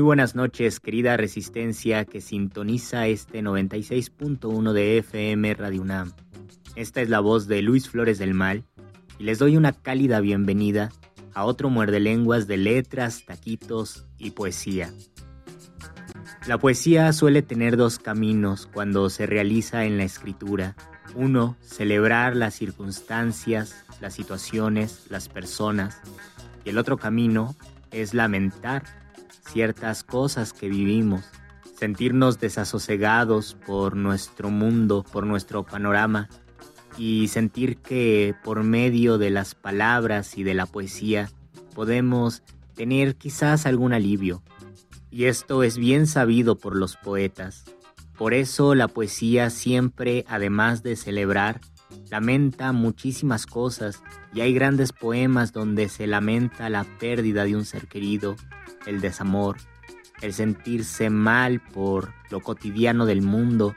[0.00, 6.14] Muy buenas noches, querida resistencia que sintoniza este 96.1 de FM Radio UNAM.
[6.74, 8.64] Esta es la voz de Luis Flores del Mal
[9.18, 10.90] y les doy una cálida bienvenida
[11.34, 14.90] a otro muerde lenguas de letras, taquitos y poesía.
[16.46, 20.76] La poesía suele tener dos caminos cuando se realiza en la escritura.
[21.14, 26.00] Uno, celebrar las circunstancias, las situaciones, las personas.
[26.64, 27.54] Y el otro camino
[27.90, 28.99] es lamentar
[29.50, 31.24] ciertas cosas que vivimos,
[31.76, 36.28] sentirnos desasosegados por nuestro mundo, por nuestro panorama
[36.96, 41.30] y sentir que por medio de las palabras y de la poesía
[41.74, 42.42] podemos
[42.74, 44.42] tener quizás algún alivio.
[45.10, 47.64] Y esto es bien sabido por los poetas.
[48.16, 51.60] Por eso la poesía siempre, además de celebrar,
[52.10, 54.02] lamenta muchísimas cosas
[54.32, 58.36] y hay grandes poemas donde se lamenta la pérdida de un ser querido,
[58.86, 59.56] el desamor,
[60.20, 63.74] el sentirse mal por lo cotidiano del mundo,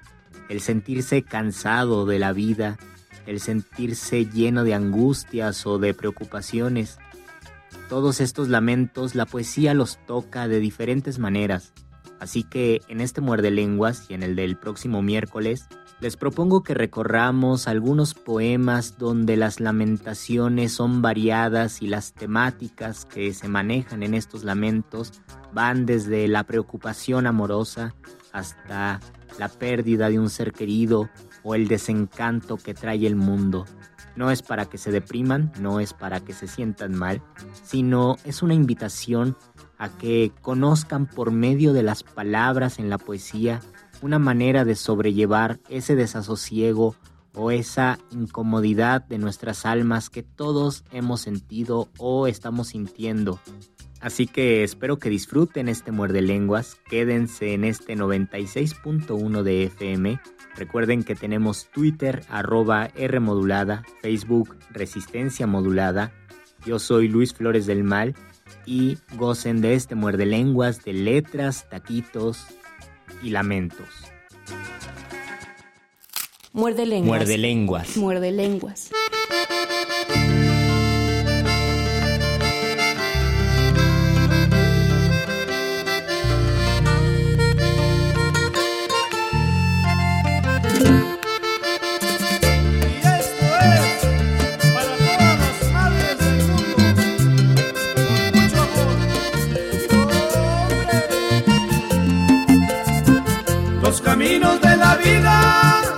[0.49, 2.77] el sentirse cansado de la vida,
[3.25, 6.97] el sentirse lleno de angustias o de preocupaciones.
[7.89, 11.73] Todos estos lamentos la poesía los toca de diferentes maneras,
[12.19, 15.67] así que en este muerde lenguas y en el del próximo miércoles
[16.03, 23.33] les propongo que recorramos algunos poemas donde las lamentaciones son variadas y las temáticas que
[23.33, 25.21] se manejan en estos lamentos
[25.53, 27.95] van desde la preocupación amorosa
[28.33, 28.99] hasta
[29.39, 31.09] la pérdida de un ser querido
[31.41, 33.63] o el desencanto que trae el mundo.
[34.17, 37.21] No es para que se depriman, no es para que se sientan mal,
[37.63, 39.37] sino es una invitación
[39.77, 43.61] a que conozcan por medio de las palabras en la poesía
[44.03, 46.93] una manera de sobrellevar ese desasosiego
[47.33, 53.39] o esa incomodidad de nuestras almas que todos hemos sentido o estamos sintiendo.
[54.01, 60.19] Así que espero que disfruten este muerde lenguas, quédense en este 96.1 de FM.
[60.57, 63.21] Recuerden que tenemos Twitter arroba R
[64.01, 66.11] Facebook Resistencia modulada.
[66.65, 68.15] Yo soy Luis Flores del Mal
[68.65, 72.45] y gocen de este muerde lenguas de letras, taquitos,
[73.21, 73.87] y lamentos.
[76.53, 77.07] Muerde lenguas.
[77.07, 77.97] Muerde lenguas.
[77.97, 78.91] Muerde lenguas.
[104.01, 105.92] Caminos de la vida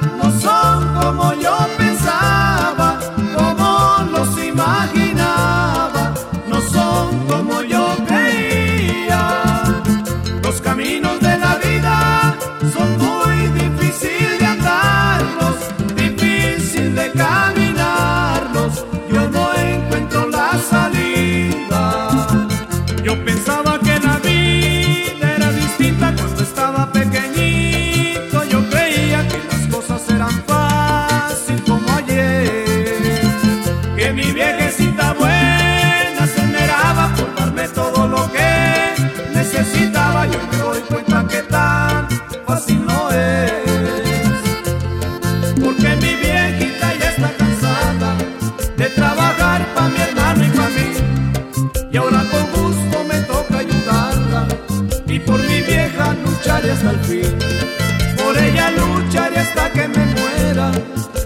[56.86, 60.72] Por ella lucharé hasta que me muera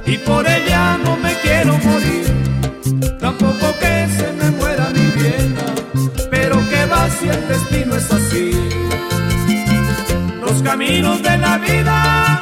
[0.05, 3.17] y por ella no me quiero morir.
[3.19, 5.65] Tampoco que se me muera mi vieja,
[6.31, 8.51] pero que va si el destino es así.
[10.39, 12.41] Los caminos de la vida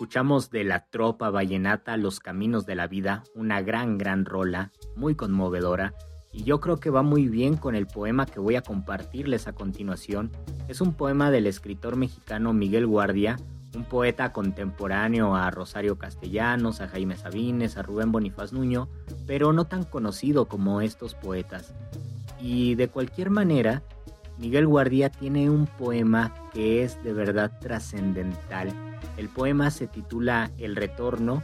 [0.00, 5.14] Escuchamos de la tropa vallenata Los Caminos de la Vida, una gran, gran rola, muy
[5.14, 5.92] conmovedora,
[6.32, 9.52] y yo creo que va muy bien con el poema que voy a compartirles a
[9.52, 10.30] continuación.
[10.68, 13.36] Es un poema del escritor mexicano Miguel Guardia,
[13.76, 18.88] un poeta contemporáneo a Rosario Castellanos, a Jaime Sabines, a Rubén Bonifaz Nuño,
[19.26, 21.74] pero no tan conocido como estos poetas.
[22.40, 23.82] Y de cualquier manera,
[24.38, 28.89] Miguel Guardia tiene un poema que es de verdad trascendental.
[29.20, 31.42] El poema se titula El Retorno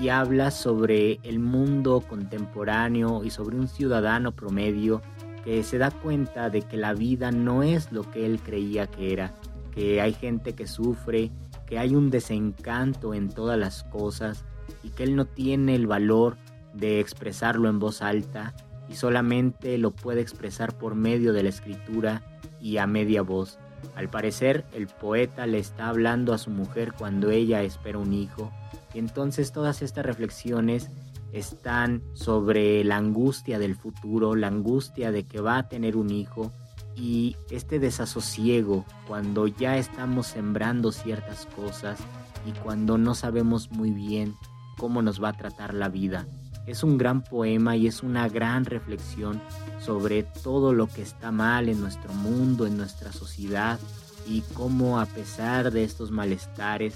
[0.00, 5.02] y habla sobre el mundo contemporáneo y sobre un ciudadano promedio
[5.44, 9.12] que se da cuenta de que la vida no es lo que él creía que
[9.12, 9.32] era,
[9.72, 11.30] que hay gente que sufre,
[11.64, 14.44] que hay un desencanto en todas las cosas
[14.82, 16.36] y que él no tiene el valor
[16.74, 18.52] de expresarlo en voz alta
[18.88, 22.20] y solamente lo puede expresar por medio de la escritura
[22.60, 23.60] y a media voz.
[23.94, 28.52] Al parecer, el poeta le está hablando a su mujer cuando ella espera un hijo,
[28.94, 30.90] y entonces todas estas reflexiones
[31.32, 36.52] están sobre la angustia del futuro, la angustia de que va a tener un hijo
[36.94, 41.98] y este desasosiego cuando ya estamos sembrando ciertas cosas
[42.46, 44.34] y cuando no sabemos muy bien
[44.76, 46.26] cómo nos va a tratar la vida.
[46.66, 49.40] Es un gran poema y es una gran reflexión
[49.84, 53.78] sobre todo lo que está mal en nuestro mundo, en nuestra sociedad
[54.26, 56.94] y cómo a pesar de estos malestares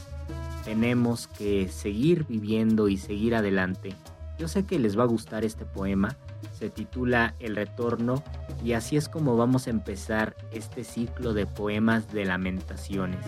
[0.64, 3.94] tenemos que seguir viviendo y seguir adelante.
[4.38, 6.16] Yo sé que les va a gustar este poema,
[6.52, 8.22] se titula El Retorno
[8.64, 13.24] y así es como vamos a empezar este ciclo de poemas de lamentaciones.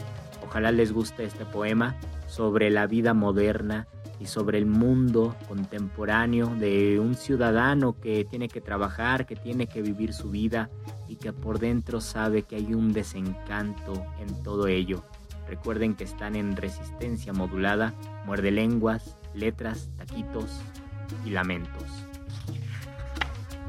[0.46, 1.96] Ojalá les guste este poema
[2.26, 3.86] sobre la vida moderna
[4.20, 9.82] y sobre el mundo contemporáneo de un ciudadano que tiene que trabajar, que tiene que
[9.82, 10.70] vivir su vida
[11.06, 15.02] y que por dentro sabe que hay un desencanto en todo ello.
[15.48, 17.94] Recuerden que están en resistencia modulada,
[18.26, 20.60] muerde lenguas, letras, taquitos
[21.24, 21.84] y lamentos.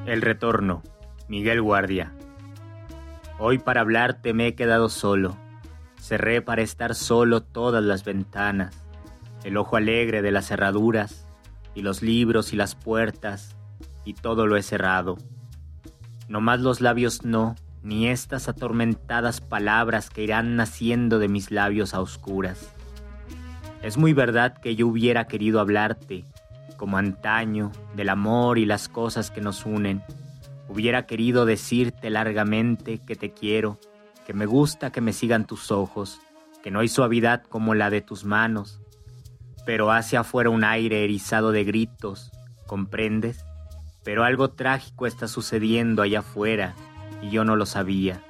[0.05, 0.81] El retorno,
[1.27, 2.11] Miguel Guardia.
[3.37, 5.37] Hoy para hablarte me he quedado solo.
[5.99, 8.78] Cerré para estar solo todas las ventanas
[9.43, 11.25] el ojo alegre de las cerraduras,
[11.75, 13.55] y los libros y las puertas,
[14.05, 15.17] y todo lo he cerrado.
[16.27, 21.93] No más los labios no, ni estas atormentadas palabras que irán naciendo de mis labios
[21.93, 22.73] a oscuras.
[23.81, 26.25] Es muy verdad que yo hubiera querido hablarte,
[26.75, 30.03] como antaño, del amor y las cosas que nos unen.
[30.67, 33.79] Hubiera querido decirte largamente que te quiero,
[34.25, 36.19] que me gusta que me sigan tus ojos,
[36.61, 38.79] que no hay suavidad como la de tus manos,
[39.65, 42.31] pero hacia afuera un aire erizado de gritos,
[42.65, 43.45] ¿comprendes?
[44.03, 46.75] Pero algo trágico está sucediendo allá afuera
[47.21, 48.21] y yo no lo sabía.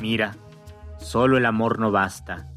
[0.00, 0.36] Mira,
[0.98, 2.48] solo el amor no basta.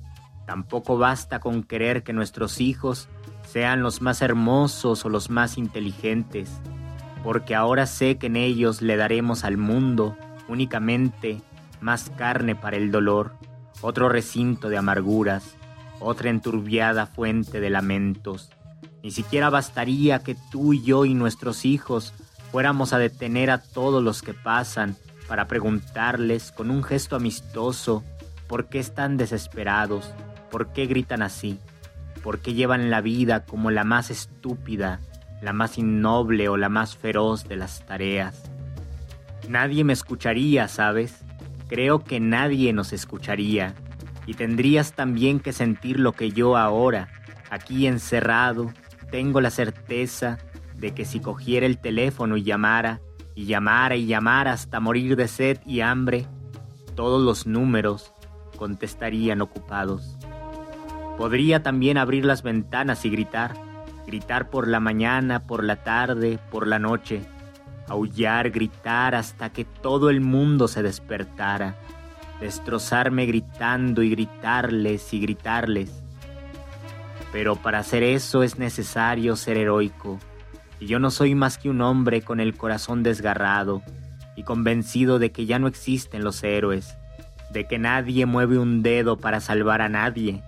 [0.46, 3.10] Tampoco basta con querer que nuestros hijos
[3.48, 6.60] sean los más hermosos o los más inteligentes,
[7.24, 10.17] porque ahora sé que en ellos le daremos al mundo
[10.48, 11.41] únicamente
[11.79, 13.34] más carne para el dolor,
[13.81, 15.55] otro recinto de amarguras,
[16.01, 18.50] otra enturbiada fuente de lamentos.
[19.03, 22.13] Ni siquiera bastaría que tú y yo y nuestros hijos
[22.51, 24.96] fuéramos a detener a todos los que pasan
[25.27, 28.03] para preguntarles con un gesto amistoso
[28.48, 30.13] por qué están desesperados,
[30.50, 31.60] por qué gritan así,
[32.22, 35.00] por qué llevan la vida como la más estúpida,
[35.41, 38.43] la más innoble o la más feroz de las tareas.
[39.48, 41.24] Nadie me escucharía, ¿sabes?
[41.67, 43.74] Creo que nadie nos escucharía
[44.25, 47.10] y tendrías también que sentir lo que yo ahora,
[47.50, 48.72] aquí encerrado,
[49.10, 50.38] tengo la certeza
[50.75, 53.01] de que si cogiera el teléfono y llamara,
[53.36, 56.28] y llamara y llamara hasta morir de sed y hambre,
[56.96, 58.13] todos los números
[58.58, 60.18] contestarían ocupados.
[61.18, 63.54] Podría también abrir las ventanas y gritar,
[64.06, 67.22] gritar por la mañana, por la tarde, por la noche,
[67.88, 71.75] aullar, gritar hasta que todo el mundo se despertara
[72.42, 76.04] destrozarme gritando y gritarles y gritarles.
[77.32, 80.20] Pero para hacer eso es necesario ser heroico,
[80.80, 83.84] y yo no soy más que un hombre con el corazón desgarrado
[84.36, 86.98] y convencido de que ya no existen los héroes,
[87.52, 90.44] de que nadie mueve un dedo para salvar a nadie.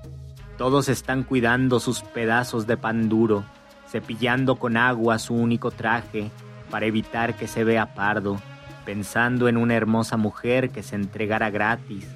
[0.57, 3.45] Todos están cuidando sus pedazos de pan duro,
[3.87, 6.31] cepillando con agua su único traje
[6.71, 8.41] para evitar que se vea pardo
[8.85, 12.07] pensando en una hermosa mujer que se entregara gratis.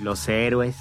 [0.00, 0.76] Los héroes,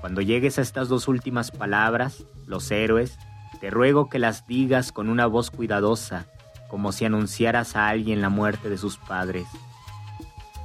[0.00, 3.18] cuando llegues a estas dos últimas palabras, los héroes,
[3.60, 6.26] te ruego que las digas con una voz cuidadosa,
[6.68, 9.46] como si anunciaras a alguien la muerte de sus padres.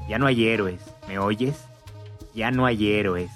[0.10, 1.66] Ya no hay héroes, ¿me oyes?
[2.34, 3.32] Ya no hay héroes.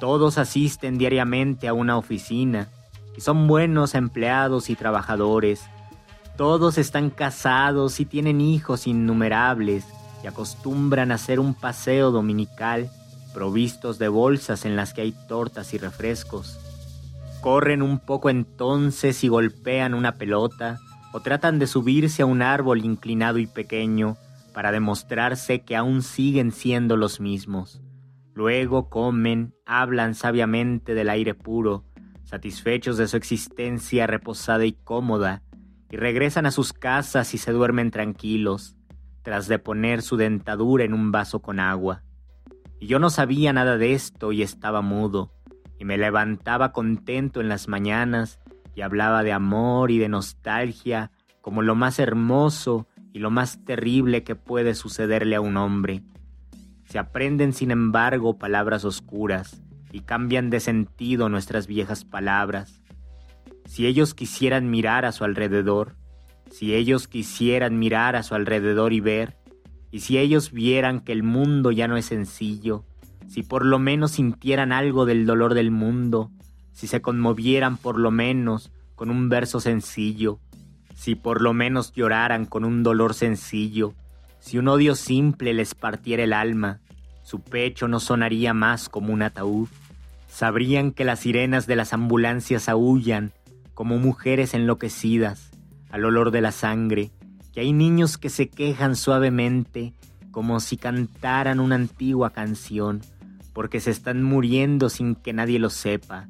[0.00, 2.68] Todos asisten diariamente a una oficina
[3.16, 5.68] y son buenos empleados y trabajadores
[6.36, 9.84] todos están casados y tienen hijos innumerables
[10.22, 12.90] y acostumbran a hacer un paseo dominical
[13.32, 16.58] provistos de bolsas en las que hay tortas y refrescos.
[17.40, 20.78] Corren un poco entonces y golpean una pelota
[21.12, 24.16] o tratan de subirse a un árbol inclinado y pequeño
[24.54, 27.80] para demostrarse que aún siguen siendo los mismos.
[28.34, 31.84] Luego comen, hablan sabiamente del aire puro,
[32.24, 35.42] satisfechos de su existencia reposada y cómoda,
[35.92, 38.76] y regresan a sus casas y se duermen tranquilos,
[39.20, 42.02] tras de poner su dentadura en un vaso con agua.
[42.80, 45.34] Y yo no sabía nada de esto y estaba mudo,
[45.78, 48.40] y me levantaba contento en las mañanas
[48.74, 51.10] y hablaba de amor y de nostalgia
[51.42, 56.02] como lo más hermoso y lo más terrible que puede sucederle a un hombre.
[56.84, 62.81] Se aprenden sin embargo palabras oscuras y cambian de sentido nuestras viejas palabras
[63.72, 65.96] si ellos quisieran mirar a su alrededor,
[66.50, 69.38] si ellos quisieran mirar a su alrededor y ver,
[69.90, 72.84] y si ellos vieran que el mundo ya no es sencillo,
[73.28, 76.30] si por lo menos sintieran algo del dolor del mundo,
[76.72, 80.38] si se conmovieran por lo menos con un verso sencillo,
[80.94, 83.94] si por lo menos lloraran con un dolor sencillo,
[84.38, 86.80] si un odio simple les partiera el alma,
[87.22, 89.70] su pecho no sonaría más como un ataúd,
[90.28, 93.32] sabrían que las sirenas de las ambulancias aullan
[93.82, 95.50] como mujeres enloquecidas
[95.90, 97.10] al olor de la sangre,
[97.52, 99.92] que hay niños que se quejan suavemente
[100.30, 103.00] como si cantaran una antigua canción,
[103.52, 106.28] porque se están muriendo sin que nadie lo sepa,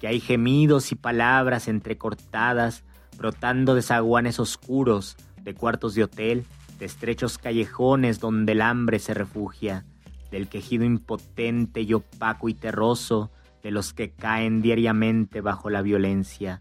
[0.00, 2.82] que hay gemidos y palabras entrecortadas
[3.16, 6.46] brotando de zaguanes oscuros, de cuartos de hotel,
[6.80, 9.86] de estrechos callejones donde el hambre se refugia,
[10.32, 13.30] del quejido impotente y opaco y terroso
[13.62, 16.60] de los que caen diariamente bajo la violencia,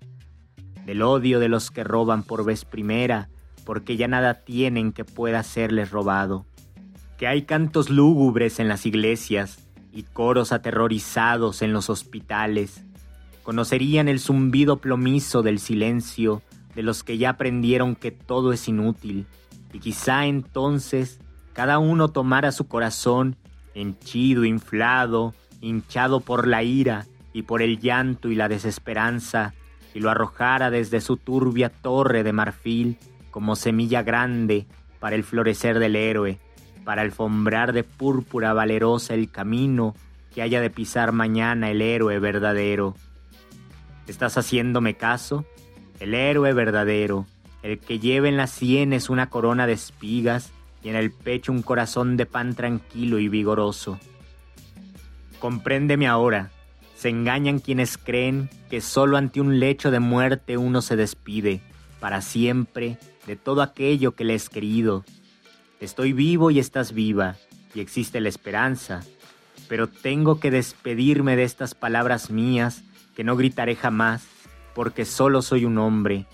[0.87, 3.27] del odio de los que roban por vez primera,
[3.65, 6.45] porque ya nada tienen que pueda serles robado,
[7.17, 12.85] que hay cantos lúgubres en las iglesias y coros aterrorizados en los hospitales,
[13.43, 16.41] conocerían el zumbido plomizo del silencio
[16.73, 19.27] de los que ya aprendieron que todo es inútil,
[19.73, 21.19] y quizá entonces
[21.51, 23.35] cada uno tomara su corazón
[23.73, 29.53] henchido, inflado, hinchado por la ira y por el llanto y la desesperanza,
[29.97, 32.99] y lo arrojara desde su turbia torre de marfil
[33.31, 34.67] como semilla grande
[34.99, 36.37] para el florecer del héroe,
[36.83, 39.95] para alfombrar de púrpura valerosa el camino
[40.35, 42.93] que haya de pisar mañana el héroe verdadero.
[44.05, 45.45] ¿Estás haciéndome caso?
[45.99, 47.25] El héroe verdadero,
[47.63, 50.51] el que lleva en las sienes una corona de espigas
[50.83, 53.97] y en el pecho un corazón de pan tranquilo y vigoroso.
[55.39, 56.51] Compréndeme ahora,
[56.97, 61.61] se engañan quienes creen que solo ante un lecho de muerte uno se despide,
[61.99, 65.05] para siempre, de todo aquello que le es querido.
[65.79, 67.35] Estoy vivo y estás viva,
[67.75, 69.03] y existe la esperanza,
[69.69, 72.81] pero tengo que despedirme de estas palabras mías
[73.15, 74.25] que no gritaré jamás,
[74.73, 76.25] porque solo soy un hombre,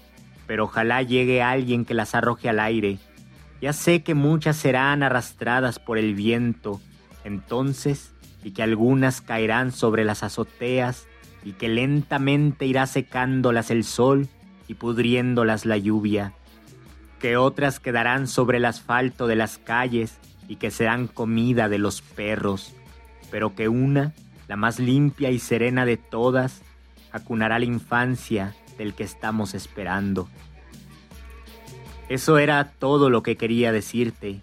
[0.47, 2.99] pero ojalá llegue alguien que las arroje al aire.
[3.61, 6.79] Ya sé que muchas serán arrastradas por el viento,
[7.25, 8.12] entonces
[8.43, 11.07] y que algunas caerán sobre las azoteas
[11.43, 14.27] y que lentamente irá secándolas el sol
[14.67, 16.33] y pudriéndolas la lluvia,
[17.19, 22.01] que otras quedarán sobre el asfalto de las calles y que serán comida de los
[22.01, 22.73] perros,
[23.31, 24.13] pero que una,
[24.47, 26.61] la más limpia y serena de todas,
[27.11, 30.27] acunará la infancia del que estamos esperando.
[32.09, 34.41] Eso era todo lo que quería decirte.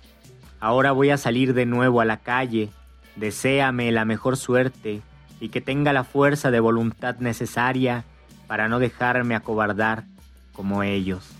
[0.61, 2.71] Ahora voy a salir de nuevo a la calle
[3.17, 5.03] Deséame la mejor suerte
[5.41, 8.05] y que tenga la fuerza de voluntad necesaria
[8.47, 10.05] para no dejarme acobardar
[10.53, 11.31] como ellos.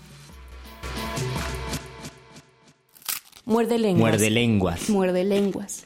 [3.45, 3.99] Muerde lenguas.
[3.99, 4.89] Muerde lenguas.
[4.89, 5.85] Muerde lenguas.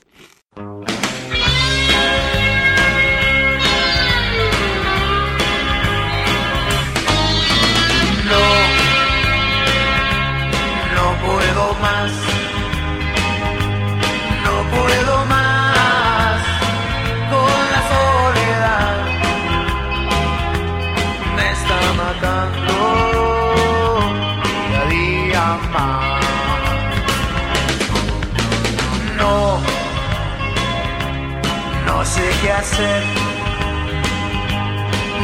[32.51, 33.03] Hacer.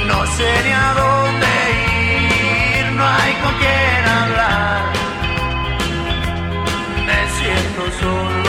[0.07, 1.47] No sé ni a dónde
[2.79, 4.81] ir, no hay con quién hablar.
[7.07, 8.40] Me siento solo,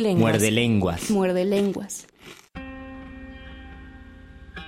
[0.00, 0.20] lenguas.
[0.20, 1.10] Muerde lenguas.
[1.10, 2.06] Muerde lenguas.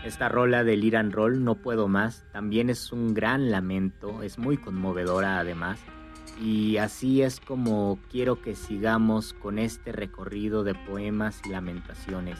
[0.04, 4.56] Esta rola del Iran Roll, No Puedo Más, también es un gran lamento, es muy
[4.56, 5.78] conmovedora además.
[6.40, 12.38] Y así es como quiero que sigamos con este recorrido de poemas y lamentaciones.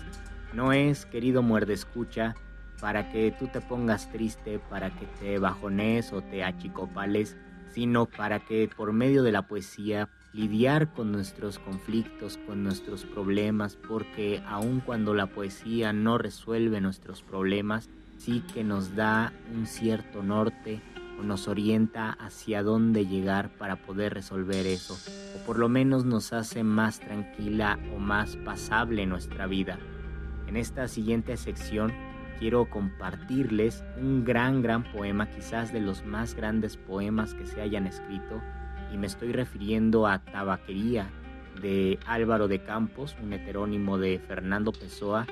[0.53, 2.35] No es, querido muerde escucha,
[2.81, 7.37] para que tú te pongas triste, para que te bajones o te achicopales,
[7.73, 13.77] sino para que por medio de la poesía lidiar con nuestros conflictos, con nuestros problemas,
[13.77, 20.23] porque aun cuando la poesía no resuelve nuestros problemas, sí que nos da un cierto
[20.23, 20.81] norte
[21.19, 24.97] o nos orienta hacia dónde llegar para poder resolver eso,
[25.37, 29.79] o por lo menos nos hace más tranquila o más pasable nuestra vida.
[30.47, 31.93] En esta siguiente sección
[32.39, 37.87] quiero compartirles un gran, gran poema, quizás de los más grandes poemas que se hayan
[37.87, 38.41] escrito,
[38.93, 41.11] y me estoy refiriendo a Tabaquería
[41.61, 45.27] de Álvaro de Campos, un heterónimo de Fernando Pessoa,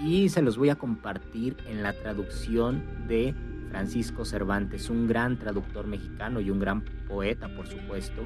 [0.00, 3.34] y se los voy a compartir en la traducción de
[3.70, 8.22] Francisco Cervantes, un gran traductor mexicano y un gran poeta, por supuesto.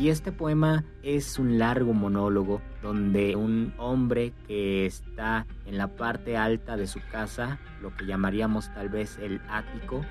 [0.00, 6.36] Y este poema es un largo monólogo donde un hombre que está en la parte
[6.36, 10.04] alta de su casa, lo que llamaríamos tal vez el ático,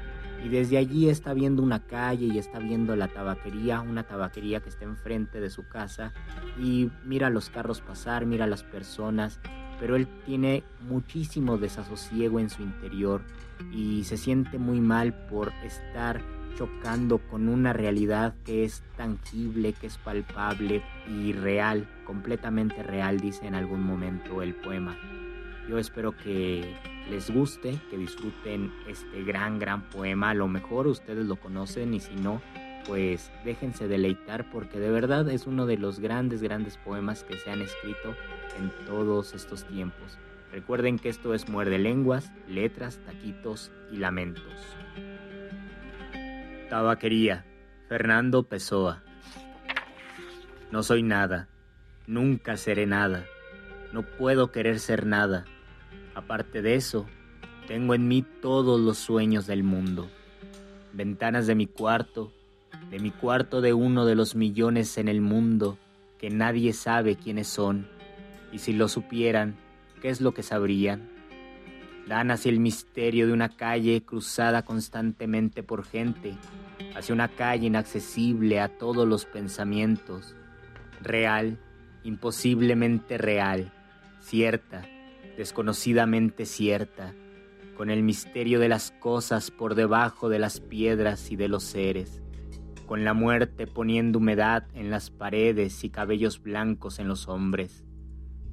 [0.43, 4.69] y desde allí está viendo una calle y está viendo la tabaquería, una tabaquería que
[4.69, 6.13] está enfrente de su casa
[6.60, 9.39] y mira los carros pasar, mira las personas,
[9.80, 13.21] pero él tiene muchísimo desasosiego en su interior
[13.71, 16.21] y se siente muy mal por estar
[16.58, 23.47] chocando con una realidad que es tangible, que es palpable y real, completamente real, dice
[23.47, 24.97] en algún momento el poema.
[25.69, 26.75] Yo espero que
[27.09, 30.31] les guste, que disfruten este gran, gran poema.
[30.31, 32.41] A lo mejor ustedes lo conocen y si no,
[32.85, 37.51] pues déjense deleitar porque de verdad es uno de los grandes, grandes poemas que se
[37.51, 38.15] han escrito
[38.57, 40.17] en todos estos tiempos.
[40.51, 44.43] Recuerden que esto es Muerde Lenguas, Letras, Taquitos y Lamentos.
[46.69, 47.45] Tabaquería,
[47.87, 49.03] Fernando Pessoa.
[50.71, 51.47] No soy nada,
[52.07, 53.25] nunca seré nada,
[53.91, 55.45] no puedo querer ser nada.
[56.13, 57.06] Aparte de eso,
[57.67, 60.10] tengo en mí todos los sueños del mundo.
[60.93, 62.34] Ventanas de mi cuarto,
[62.89, 65.78] de mi cuarto de uno de los millones en el mundo
[66.19, 67.88] que nadie sabe quiénes son,
[68.52, 69.56] y si lo supieran,
[70.02, 71.10] ¿qué es lo que sabrían?
[72.08, 76.36] Dan hacia el misterio de una calle cruzada constantemente por gente,
[76.93, 80.36] hacia una calle inaccesible a todos los pensamientos,
[81.02, 81.58] real,
[82.04, 83.71] imposiblemente real,
[84.19, 84.86] cierta,
[85.38, 87.13] desconocidamente cierta,
[87.78, 92.22] con el misterio de las cosas por debajo de las piedras y de los seres,
[92.86, 97.86] con la muerte poniendo humedad en las paredes y cabellos blancos en los hombres,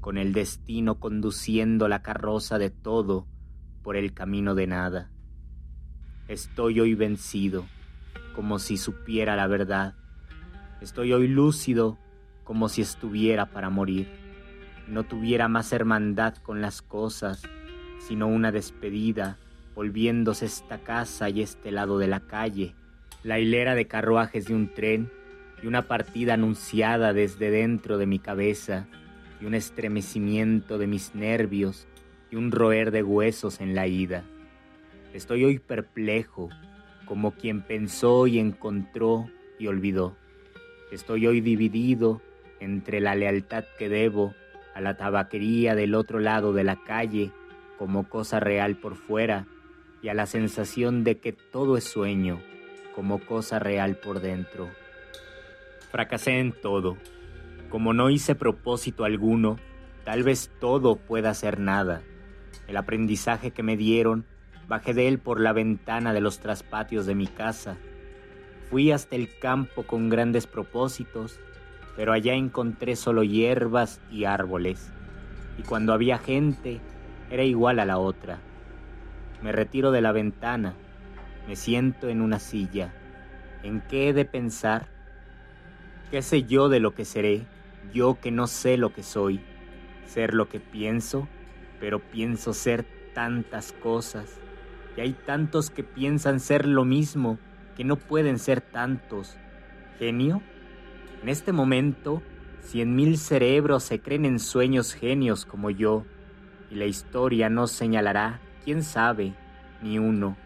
[0.01, 3.27] con el destino conduciendo la carroza de todo
[3.83, 5.11] por el camino de nada.
[6.29, 7.67] Estoy hoy vencido,
[8.35, 9.95] como si supiera la verdad.
[10.81, 11.99] Estoy hoy lúcido,
[12.45, 14.28] como si estuviera para morir.
[14.89, 17.43] No tuviera más hermandad con las cosas,
[17.99, 19.37] sino una despedida,
[19.75, 22.75] volviéndose esta casa y este lado de la calle,
[23.23, 25.11] la hilera de carruajes de un tren
[25.63, 28.87] y una partida anunciada desde dentro de mi cabeza
[29.41, 31.87] y un estremecimiento de mis nervios
[32.31, 34.25] y un roer de huesos en la ida.
[35.13, 36.49] Estoy hoy perplejo,
[37.05, 40.17] como quien pensó y encontró y olvidó.
[40.91, 42.23] Estoy hoy dividido
[42.61, 44.35] entre la lealtad que debo
[44.79, 47.33] a la tabaquería del otro lado de la calle
[47.79, 49.45] como cosa real por fuera
[50.03, 52.41] y a la sensación de que todo es sueño
[52.95, 54.71] como cosa real por dentro.
[55.91, 56.97] Fracasé en todo.
[57.71, 59.59] Como no hice propósito alguno,
[60.05, 62.03] tal vez todo pueda ser nada.
[62.69, 64.27] El aprendizaje que me dieron,
[64.69, 67.77] bajé de él por la ventana de los traspatios de mi casa.
[68.71, 71.41] Fui hasta el campo con grandes propósitos,
[71.99, 74.93] pero allá encontré solo hierbas y árboles.
[75.59, 76.81] Y cuando había gente,
[77.29, 78.39] era igual a la otra.
[79.43, 80.75] Me retiro de la ventana,
[81.49, 82.95] me siento en una silla.
[83.65, 84.87] ¿En qué he de pensar?
[86.13, 87.47] ¿Qué sé yo de lo que seré,
[87.93, 89.41] yo que no sé lo que soy?
[90.07, 91.27] ser lo que pienso,
[91.81, 94.39] pero pienso ser tantas cosas.
[94.97, 97.41] Y hay tantos que piensan ser lo mismo,
[97.77, 99.37] que no pueden ser tantos.
[99.99, 100.43] ¿Genio?
[101.23, 102.23] En este momento,
[102.61, 106.05] cien mil cerebros se creen en sueños genios como yo,
[106.71, 109.35] y la historia no señalará, quién sabe,
[109.83, 110.37] ni uno,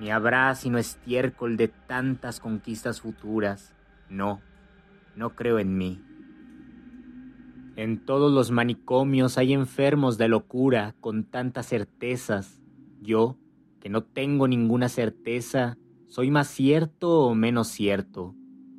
[0.00, 3.74] ni habrá sino estiércol de tantas conquistas futuras.
[4.08, 4.40] No,
[5.14, 6.02] no creo en mí.
[7.76, 12.60] En todos los manicomios hay enfermos de locura con tantas certezas.
[13.00, 13.36] Yo,
[13.80, 18.34] que no tengo ninguna certeza, ¿soy más cierto o menos cierto?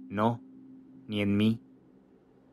[0.10, 0.42] No,
[1.12, 1.60] ni en mí.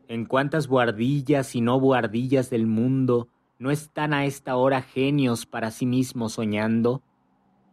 [0.09, 3.29] En cuántas buhardillas y no buhardillas del mundo
[3.61, 7.05] no están a esta hora genios para sí mismos soñando.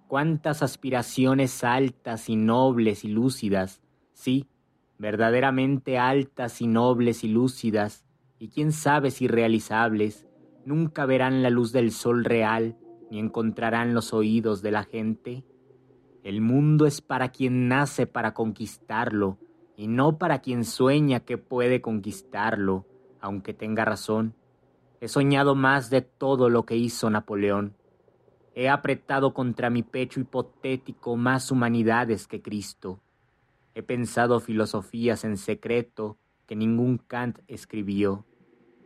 [0.07, 3.81] Cuántas aspiraciones altas y nobles y lúcidas,
[4.13, 4.47] sí,
[4.99, 8.05] verdaderamente altas y nobles y lúcidas,
[8.37, 10.27] y quién sabe si realizables,
[10.65, 12.77] nunca verán la luz del sol real
[13.09, 15.43] ni encontrarán los oídos de la gente.
[16.23, 19.39] El mundo es para quien nace para conquistarlo
[19.77, 22.85] y no para quien sueña que puede conquistarlo,
[23.19, 24.33] aunque tenga razón.
[25.01, 27.75] He soñado más de todo lo que hizo Napoleón.
[28.53, 33.01] He apretado contra mi pecho hipotético más humanidades que Cristo.
[33.73, 38.25] He pensado filosofías en secreto que ningún Kant escribió,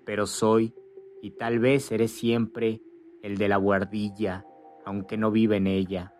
[0.06, 0.74] pero soy,
[1.22, 2.82] y tal vez seré siempre,
[3.22, 4.46] el de la guardilla,
[4.86, 6.14] aunque no vive en ella.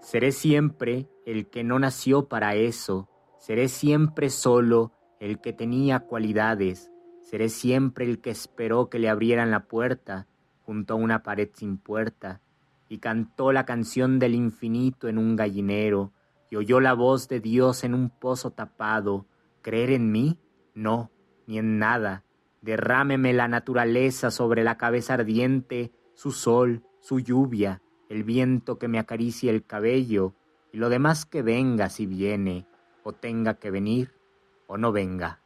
[0.00, 3.08] Seré siempre el que no nació para eso,
[3.46, 9.52] seré siempre solo el que tenía cualidades, seré siempre el que esperó que le abrieran
[9.52, 10.26] la puerta
[10.62, 12.40] junto a una pared sin puerta,
[12.88, 16.12] y cantó la canción del infinito en un gallinero,
[16.50, 19.26] y oyó la voz de Dios en un pozo tapado,
[19.62, 20.40] ¿Creer en mí?
[20.74, 21.12] No,
[21.46, 22.24] ni en nada.
[22.62, 28.98] Derrámeme la naturaleza sobre la cabeza ardiente, su sol, su lluvia, el viento que me
[28.98, 30.34] acaricie el cabello,
[30.72, 32.66] y lo demás que venga si viene,
[33.06, 34.10] o tenga que venir,
[34.66, 35.40] o no venga.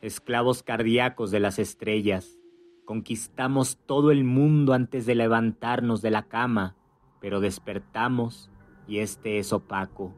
[0.00, 2.38] Esclavos cardíacos de las estrellas,
[2.84, 6.76] conquistamos todo el mundo antes de levantarnos de la cama,
[7.20, 8.48] pero despertamos
[8.86, 10.14] y este es opaco.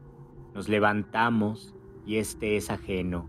[0.53, 1.73] Nos levantamos
[2.05, 3.27] y este es ajeno.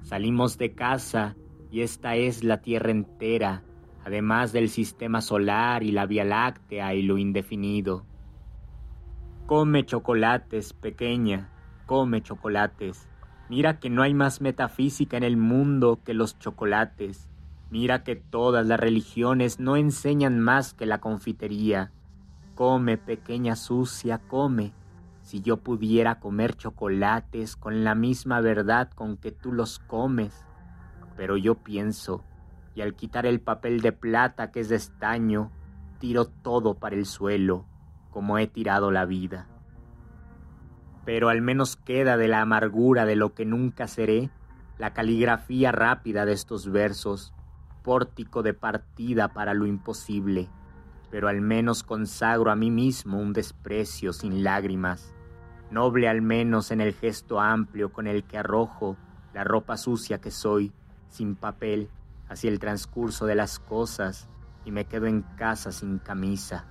[0.00, 1.36] Salimos de casa
[1.70, 3.62] y esta es la Tierra entera,
[4.06, 8.06] además del sistema solar y la Vía Láctea y lo indefinido.
[9.44, 11.52] Come chocolates, pequeña,
[11.86, 13.08] come chocolates.
[13.48, 17.28] Mira que no hay más metafísica en el mundo que los chocolates.
[17.70, 21.92] Mira que todas las religiones no enseñan más que la confitería.
[22.54, 24.72] Come, pequeña sucia, come.
[25.22, 30.44] Si yo pudiera comer chocolates con la misma verdad con que tú los comes,
[31.16, 32.24] pero yo pienso,
[32.74, 35.50] y al quitar el papel de plata que es de estaño,
[35.98, 37.64] tiro todo para el suelo,
[38.10, 39.48] como he tirado la vida.
[41.06, 44.28] Pero al menos queda de la amargura de lo que nunca seré
[44.76, 47.32] la caligrafía rápida de estos versos,
[47.82, 50.50] pórtico de partida para lo imposible,
[51.10, 55.14] pero al menos consagro a mí mismo un desprecio sin lágrimas
[55.70, 58.96] noble al menos en el gesto amplio con el que arrojo
[59.34, 60.72] la ropa sucia que soy,
[61.08, 61.90] sin papel,
[62.28, 64.28] hacia el transcurso de las cosas
[64.64, 66.64] y me quedo en casa sin camisa.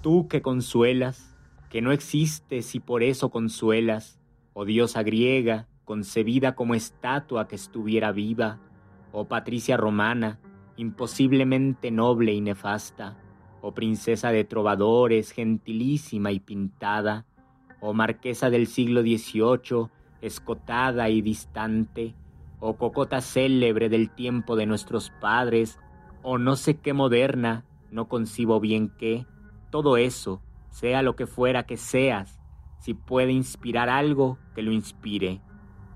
[0.00, 1.31] Tú que consuelas,
[1.72, 4.20] que no existes y por eso consuelas,
[4.52, 8.60] oh diosa griega, concebida como estatua que estuviera viva,
[9.10, 10.38] oh patricia romana,
[10.76, 13.16] imposiblemente noble y nefasta,
[13.62, 17.24] o princesa de trovadores, gentilísima y pintada,
[17.80, 19.88] o marquesa del siglo XVIII,
[20.20, 22.14] escotada y distante,
[22.60, 25.78] o cocota célebre del tiempo de nuestros padres,
[26.22, 29.24] o no sé qué moderna, no concibo bien qué,
[29.70, 32.40] todo eso, sea lo que fuera que seas,
[32.80, 35.40] si puede inspirar algo, que lo inspire.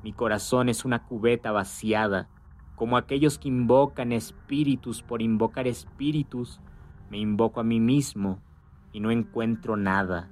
[0.05, 2.29] Mi corazón es una cubeta vaciada,
[2.77, 6.61] como aquellos que invocan espíritus por invocar espíritus,
[7.11, 8.43] me invoco a mí mismo
[8.93, 10.29] y no encuentro nada.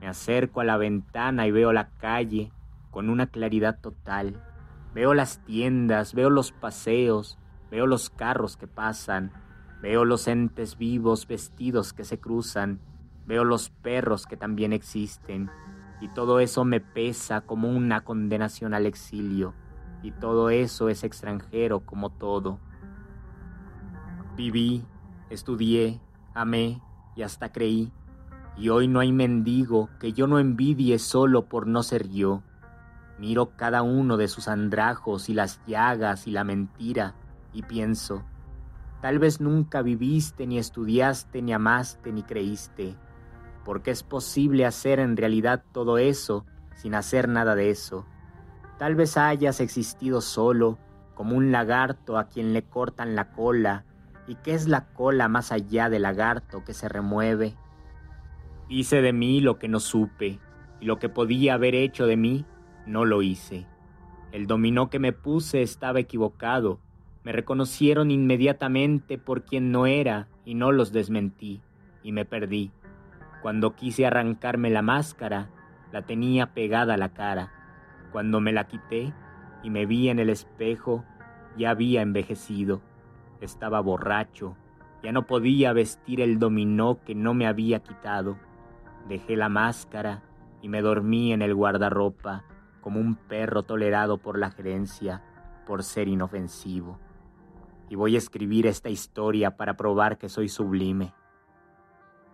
[0.00, 2.52] Me acerco a la ventana y veo la calle
[2.90, 4.42] con una claridad total.
[4.94, 7.38] Veo las tiendas, veo los paseos,
[7.70, 9.30] veo los carros que pasan,
[9.80, 12.80] veo los entes vivos vestidos que se cruzan,
[13.26, 15.50] veo los perros que también existen,
[16.00, 19.54] y todo eso me pesa como una condenación al exilio,
[20.02, 22.60] y todo eso es extranjero como todo.
[24.36, 24.84] Viví,
[25.30, 26.00] estudié,
[26.34, 26.80] amé
[27.16, 27.92] y hasta creí,
[28.56, 32.42] y hoy no hay mendigo que yo no envidie solo por no ser yo.
[33.18, 37.14] Miro cada uno de sus andrajos y las llagas y la mentira,
[37.52, 38.22] y pienso,
[39.00, 42.94] tal vez nunca viviste, ni estudiaste, ni amaste, ni creíste,
[43.66, 48.06] porque es posible hacer en realidad todo eso sin hacer nada de eso.
[48.78, 50.78] Tal vez hayas existido solo,
[51.16, 53.84] como un lagarto a quien le cortan la cola,
[54.28, 57.56] y qué es la cola más allá del lagarto que se remueve.
[58.68, 60.38] Hice de mí lo que no supe,
[60.80, 62.44] y lo que podía haber hecho de mí,
[62.86, 63.66] no lo hice.
[64.30, 66.78] El dominó que me puse estaba equivocado,
[67.24, 71.62] me reconocieron inmediatamente por quien no era y no los desmentí,
[72.04, 72.70] y me perdí.
[73.42, 75.50] Cuando quise arrancarme la máscara,
[75.92, 77.52] la tenía pegada a la cara.
[78.12, 79.12] Cuando me la quité
[79.62, 81.04] y me vi en el espejo,
[81.56, 82.82] ya había envejecido.
[83.40, 84.56] Estaba borracho,
[85.02, 88.36] ya no podía vestir el dominó que no me había quitado.
[89.08, 90.22] Dejé la máscara
[90.62, 92.44] y me dormí en el guardarropa
[92.80, 95.22] como un perro tolerado por la gerencia
[95.66, 96.98] por ser inofensivo.
[97.88, 101.12] Y voy a escribir esta historia para probar que soy sublime.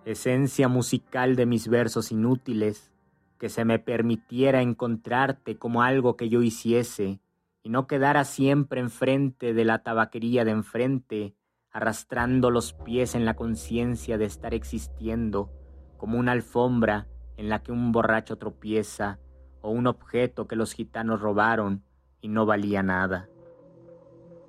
[0.04, 2.90] Esencia musical de mis versos inútiles,
[3.38, 7.20] que se me permitiera encontrarte como algo que yo hiciese
[7.62, 11.36] y no quedara siempre enfrente de la tabaquería de enfrente,
[11.70, 15.52] arrastrando los pies en la conciencia de estar existiendo
[15.98, 19.20] como una alfombra en la que un borracho tropieza
[19.60, 21.84] o un objeto que los gitanos robaron
[22.20, 23.28] y no valía nada.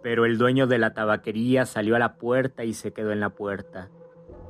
[0.02, 3.30] Pero el dueño de la tabaquería salió a la puerta y se quedó en la
[3.30, 3.92] puerta.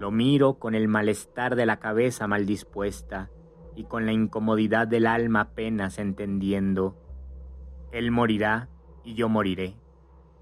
[0.03, 3.29] Lo miro con el malestar de la cabeza mal dispuesta
[3.73, 6.97] y con la incomodidad del alma apenas entendiendo.
[7.93, 8.67] Él morirá
[9.05, 9.77] y yo moriré.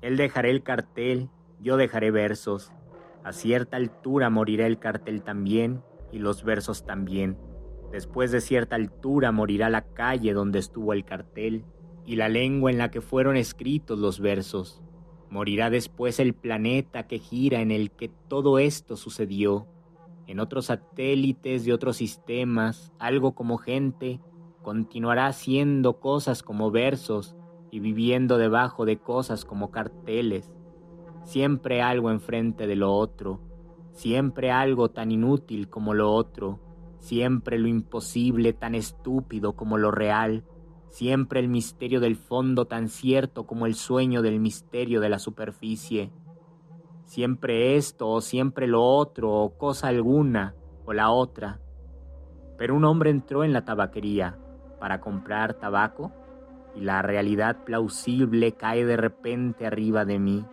[0.02, 2.71] Él dejará el cartel, yo dejaré versos.
[3.24, 7.38] A cierta altura morirá el cartel también y los versos también.
[7.91, 11.65] Después de cierta altura morirá la calle donde estuvo el cartel
[12.04, 14.82] y la lengua en la que fueron escritos los versos.
[15.32, 19.65] Morirá después el planeta que gira en el que todo esto sucedió
[20.32, 24.22] en otros satélites de otros sistemas, algo como gente,
[24.62, 27.36] continuará haciendo cosas como versos
[27.70, 30.50] y viviendo debajo de cosas como carteles.
[31.26, 33.41] Siempre algo enfrente de lo otro,
[33.91, 36.60] siempre algo tan inútil como lo otro,
[37.00, 40.46] siempre lo imposible tan estúpido como lo real,
[40.92, 46.12] siempre el misterio del fondo tan cierto como el sueño del misterio de la superficie
[47.12, 51.60] siempre esto o siempre lo otro o cosa alguna o la otra.
[52.58, 54.40] Pero un hombre entró en la tabaquería
[54.80, 56.14] para comprar tabaco
[56.74, 60.46] y la realidad plausible cae de repente arriba de mí.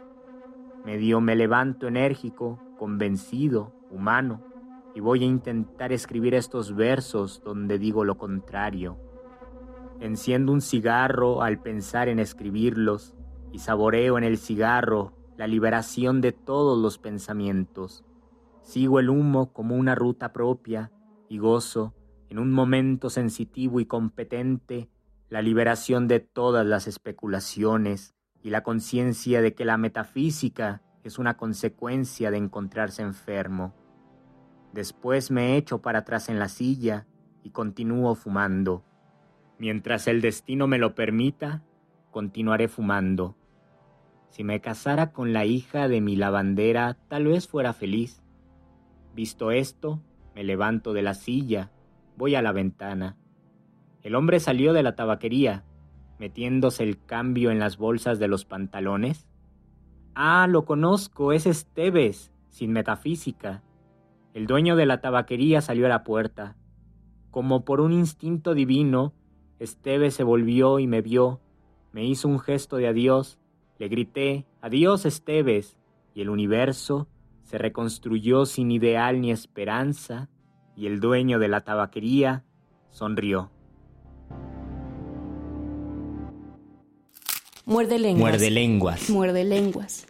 [0.83, 4.42] Medio me levanto enérgico, convencido, humano,
[4.94, 8.98] y voy a intentar escribir estos versos donde digo lo contrario.
[10.00, 13.14] Enciendo un cigarro al pensar en escribirlos
[13.52, 18.04] y saboreo en el cigarro la liberación de todos los pensamientos.
[18.62, 20.92] Sigo el humo como una ruta propia
[21.28, 21.94] y gozo,
[22.28, 24.90] en un momento sensitivo y competente,
[25.30, 31.37] la liberación de todas las especulaciones y la conciencia de que la metafísica es una
[31.37, 33.74] consecuencia de encontrarse enfermo.
[34.72, 37.07] Después me echo para atrás en la silla
[37.42, 38.84] y continúo fumando.
[39.59, 41.62] Mientras el destino me lo permita,
[42.11, 43.36] continuaré fumando.
[44.30, 48.22] Si me casara con la hija de mi lavandera, tal vez fuera feliz.
[49.14, 50.00] Visto esto,
[50.34, 51.72] me levanto de la silla,
[52.16, 53.16] voy a la ventana.
[54.02, 55.64] El hombre salió de la tabaquería,
[56.18, 59.26] metiéndose el cambio en las bolsas de los pantalones.
[60.14, 63.62] Ah, lo conozco, es Esteves, sin metafísica.
[64.34, 66.56] El dueño de la tabaquería salió a la puerta.
[67.30, 69.14] Como por un instinto divino,
[69.59, 71.40] Esteves se volvió y me vio,
[71.92, 73.38] me hizo un gesto de adiós
[73.78, 75.76] le grité, adiós Esteves,
[76.12, 77.06] y el universo
[77.44, 80.28] se reconstruyó sin ideal ni esperanza,
[80.76, 82.44] y el dueño de la tabaquería
[82.90, 83.50] sonrió.
[87.64, 88.20] Muerde lenguas.
[88.20, 89.11] Muerde lenguas.
[89.11, 90.06] Muerde lenguas.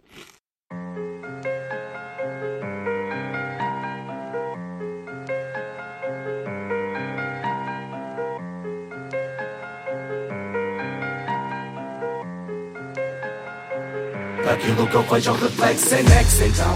[14.59, 16.75] Aquilo que eu vejo reflexo em nexo então.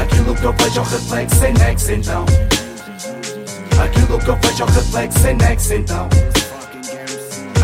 [0.00, 2.26] Aquilo que eu vejo reflexo em nexo então.
[3.84, 6.08] Aquilo que eu vejo reflexo em nexo então.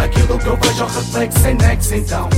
[0.05, 2.29] Aquilo que eu vejo reflexo em nexo então.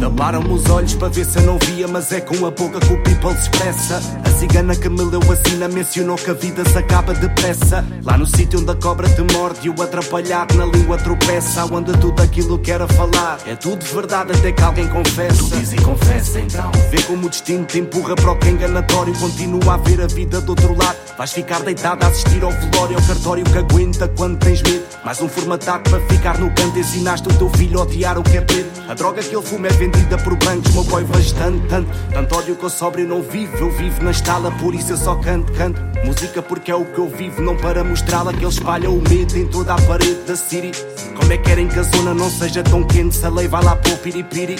[0.00, 2.92] Taparam-me os olhos para ver se eu não via Mas é com a boca que
[2.92, 4.00] o people se expressa
[4.42, 7.84] cigana que me leu a sina mencionou que a vida se acaba depressa.
[8.04, 11.64] Lá no sítio onde a cobra te morde e o atrapalhado na língua tropeça.
[11.66, 15.36] Onde tudo aquilo que era falar é tudo verdade até que alguém confessa.
[15.36, 16.72] Tu diz e confessa então.
[16.90, 19.14] Vê como o destino te empurra para o que é enganatório.
[19.14, 20.96] Continua a ver a vida do outro lado.
[21.16, 24.82] Vais ficar deitado a assistir ao velório, ao cartório que aguenta quando tens medo.
[25.04, 26.76] Mais um formatado para ficar no canto.
[26.76, 28.82] Ensinaste o teu filho a odiar o que é preto.
[28.88, 30.72] A droga que ele fuma é vendida por brancos.
[30.74, 31.88] Meu boy vejo tanto, tanto.
[32.12, 33.56] Tanto ódio que eu sóbrio não vivo.
[33.56, 35.80] Eu vivo na estala, por isso eu só canto, canto.
[36.06, 39.36] Música porque é o que eu vivo, não para mostrá-la que ele espalha o medo
[39.36, 40.72] em toda a parede da city.
[41.14, 43.14] Como é que querem que a zona não seja tão quente?
[43.14, 44.56] Se a lei vai lá para o piripiri.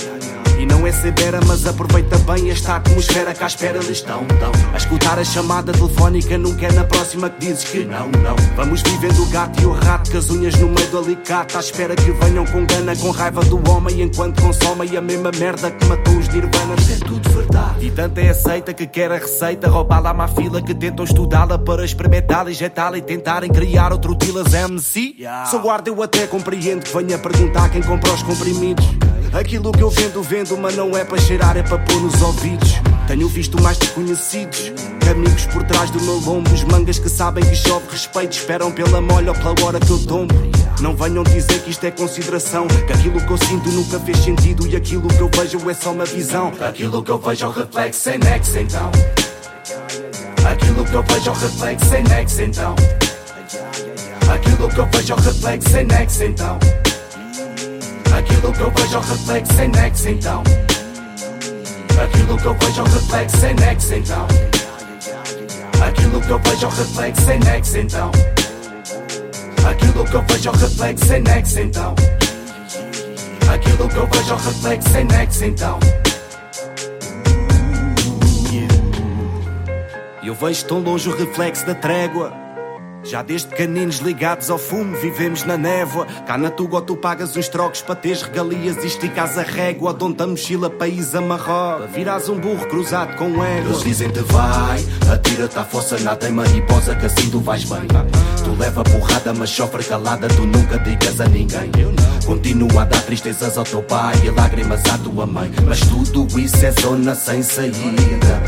[0.62, 4.52] E não é severa, mas aproveita bem esta atmosfera que à espera eles estão, estão.
[4.72, 8.36] A escutar a chamada telefónica, nunca é na próxima que dizes que não, não.
[8.54, 11.60] Vamos vivendo o gato e o rato, com as unhas no meio do alicate, à
[11.60, 15.84] espera que venham com gana, com raiva do homem, enquanto consomem a mesma merda que
[15.86, 16.90] matou os nirvanas.
[16.90, 17.84] É tudo verdade.
[17.84, 21.58] E tanto é aceita que quer a receita, roubá-la à má fila, que tentam estudá-la
[21.58, 25.16] para experimentá-la, injetá-la e tentarem criar outro Tilas MC.
[25.50, 28.86] Sou guarda, eu até compreendo que venha perguntar quem compra os comprimidos.
[29.32, 32.74] Aquilo que eu vendo, vendo, mas não é para cheirar, é para pôr nos ouvidos.
[33.06, 34.70] Tenho visto mais desconhecidos,
[35.10, 36.52] amigos por trás do meu lombo.
[36.52, 39.98] Os mangas que sabem que chove respeito, esperam pela molha ou pela hora que eu
[40.06, 40.34] tombo.
[40.82, 44.66] Não venham dizer que isto é consideração, que aquilo que eu sinto nunca fez sentido
[44.66, 46.52] e aquilo que eu vejo é só uma visão.
[46.60, 48.90] Aquilo que eu vejo é o reflexo sem nexo, então.
[50.44, 52.76] Aquilo que eu vejo é o reflexo sem nexo, então.
[54.30, 56.58] Aquilo que eu vejo é o reflexo sem nexo, então.
[58.22, 60.42] Aquilo que eu vejo é o reflexo sem nexo, então.
[62.00, 64.26] Aquilo que eu vejo é o reflexo sem nexo, então.
[65.84, 68.12] Aquilo que eu vejo é o reflexo sem nexo, então.
[69.68, 71.94] Aquilo que eu vejo é o reflexo sem nexo, então.
[73.52, 75.80] Aquilo que eu vejo é o reflexo sem nexo, então.
[80.22, 82.41] Eu vejo tão longe o reflexo da trégua.
[83.04, 86.06] Já desde pequeninos ligados ao fumo, vivemos na névoa.
[86.26, 89.92] Cá na Tuga tu pagas uns trocos para teres regalias e esticas a régua.
[89.92, 91.88] Dão-te a mochila ires amarrar.
[91.88, 93.68] Virás um burro cruzado com ego.
[93.68, 97.86] Eles dizem-te vai, atira-te à fossa na tem mariposa que assim tu vais bem.
[98.44, 101.70] Tu leva porrada, mas sofre calada, tu nunca digas a ninguém.
[102.24, 105.50] Continua a dar tristezas ao teu pai e lágrimas à tua mãe.
[105.66, 108.42] Mas tudo isso é zona sem saída.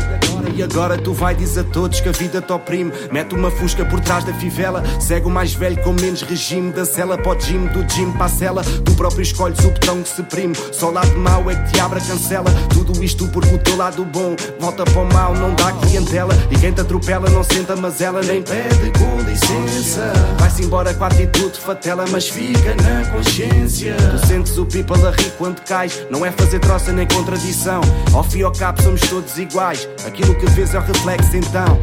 [0.55, 2.91] E agora tu vai diz a todos que a vida te oprime.
[3.11, 4.81] Mete uma fusca por trás da fivela.
[5.01, 6.71] Segue o mais velho com menos regime.
[6.71, 8.63] Da cela para o gym, do gym para a cela.
[8.63, 10.55] Tu próprio escolhes o botão que se prime.
[10.71, 12.49] Só o lado mau é que te abre a cancela.
[12.69, 16.33] Tudo isto porque o teu lado bom volta para o mau, não dá clientela.
[16.49, 20.13] E quem te atropela não senta, mas ela nem pede com licença.
[20.39, 23.64] Vai-se embora com a atitude fatela, mas fica na consciência.
[23.67, 26.05] Tu sentes o people a rir quando cais.
[26.11, 27.81] Não é fazer troça nem contradição.
[28.13, 29.89] Ao fim e ao cabo somos todos iguais.
[30.05, 31.79] Aquilo que vês é o reflexo então.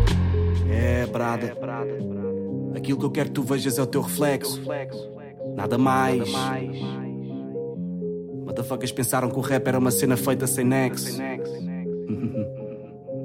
[0.70, 1.56] É, brada.
[2.76, 4.62] Aquilo que eu quero que tu vejas é o teu reflexo.
[5.56, 6.30] Nada mais.
[8.44, 11.18] Motherfuckers pensaram que o rap era uma cena feita sem nexo.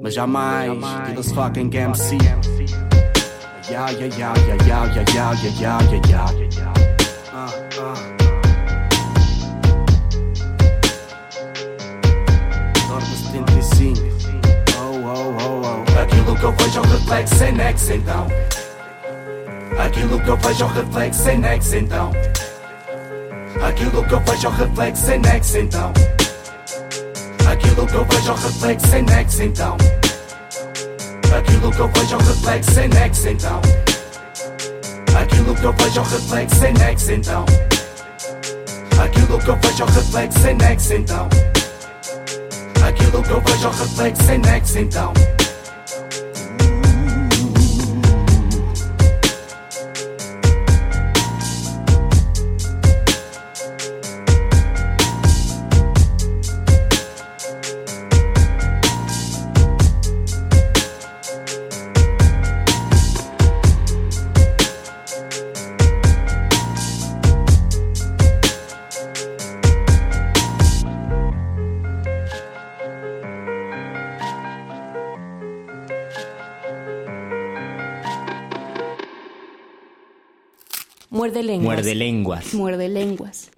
[0.02, 0.72] Mas jamais.
[1.06, 2.18] Kill as fucking MC.
[3.70, 6.72] Yeah, yeah, yeah, yeah, yeah, yeah, yeah, yeah, yeah, yeah, yeah.
[7.32, 8.17] Ah,
[16.38, 18.26] que eu vejo é o reflexo sem nexo, então.
[19.78, 22.12] Aquilo que eu vejo é o reflexo sem nexo, então.
[23.60, 25.92] Aquilo que eu vejo é o reflexo sem nexo, então.
[27.50, 29.76] Aquilo que eu vejo é o reflexo sem nexo, então.
[31.36, 33.60] Aquilo que eu vejo é o reflexo sem nexo, então.
[35.20, 37.44] Aquilo que eu vejo é o reflexo sem nexo, então.
[39.02, 41.28] Aquilo que eu vejo é o reflexo sem nexo, então.
[42.86, 45.12] Aquilo que eu vejo é o reflexo sem nexo, então.
[81.38, 81.64] Muerde lenguas.
[81.76, 82.54] Muerde lenguas.
[82.54, 83.50] Muerde lenguas.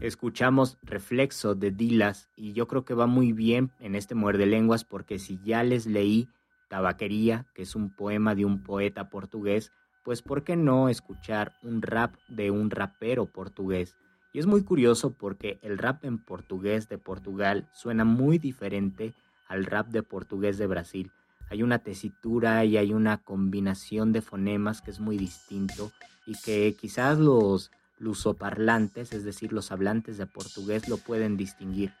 [0.00, 4.84] Escuchamos Reflexo de Dilas y yo creo que va muy bien en este muerde lenguas
[4.84, 6.28] porque si ya les leí
[6.68, 9.72] Tabaquería, que es un poema de un poeta portugués,
[10.04, 13.96] pues ¿por qué no escuchar un rap de un rapero portugués?
[14.34, 19.14] Y es muy curioso porque el rap en portugués de Portugal suena muy diferente
[19.48, 21.12] al rap de portugués de Brasil.
[21.50, 25.92] Hay una tesitura y hay una combinación de fonemas que es muy distinto
[26.26, 31.92] y que quizás los lusoparlantes, es decir, los hablantes de portugués, lo pueden distinguir.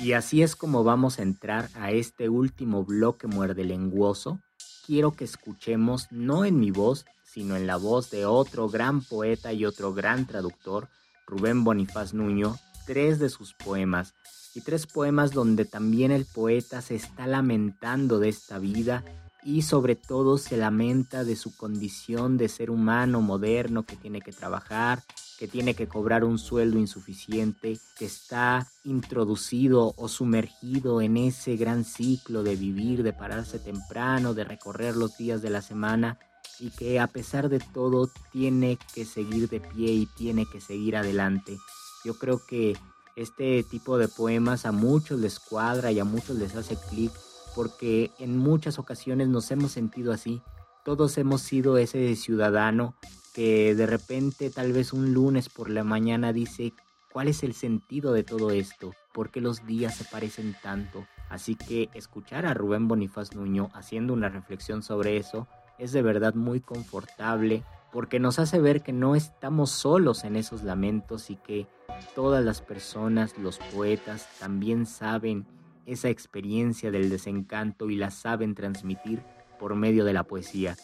[0.00, 4.38] Y así es como vamos a entrar a este último bloque muerde lenguoso.
[4.86, 9.52] Quiero que escuchemos, no en mi voz, sino en la voz de otro gran poeta
[9.52, 10.88] y otro gran traductor,
[11.26, 12.56] Rubén Bonifaz Nuño,
[12.86, 14.14] tres de sus poemas,
[14.58, 19.04] y tres poemas donde también el poeta se está lamentando de esta vida
[19.44, 24.32] y sobre todo se lamenta de su condición de ser humano moderno que tiene que
[24.32, 25.04] trabajar,
[25.38, 31.84] que tiene que cobrar un sueldo insuficiente, que está introducido o sumergido en ese gran
[31.84, 36.18] ciclo de vivir, de pararse temprano, de recorrer los días de la semana
[36.58, 40.96] y que a pesar de todo tiene que seguir de pie y tiene que seguir
[40.96, 41.56] adelante.
[42.04, 42.76] Yo creo que
[43.18, 47.12] este tipo de poemas a muchos les cuadra y a muchos les hace clic
[47.54, 50.40] porque en muchas ocasiones nos hemos sentido así.
[50.84, 52.94] Todos hemos sido ese ciudadano
[53.34, 56.72] que de repente tal vez un lunes por la mañana dice,
[57.12, 58.92] ¿cuál es el sentido de todo esto?
[59.12, 61.04] ¿Por qué los días se parecen tanto?
[61.28, 65.48] Así que escuchar a Rubén Bonifaz Nuño haciendo una reflexión sobre eso
[65.78, 70.62] es de verdad muy confortable porque nos hace ver que no estamos solos en esos
[70.62, 71.66] lamentos y que
[72.14, 75.46] todas las personas, los poetas, también saben
[75.86, 79.22] esa experiencia del desencanto y la saben transmitir
[79.58, 80.76] por medio de la poesía.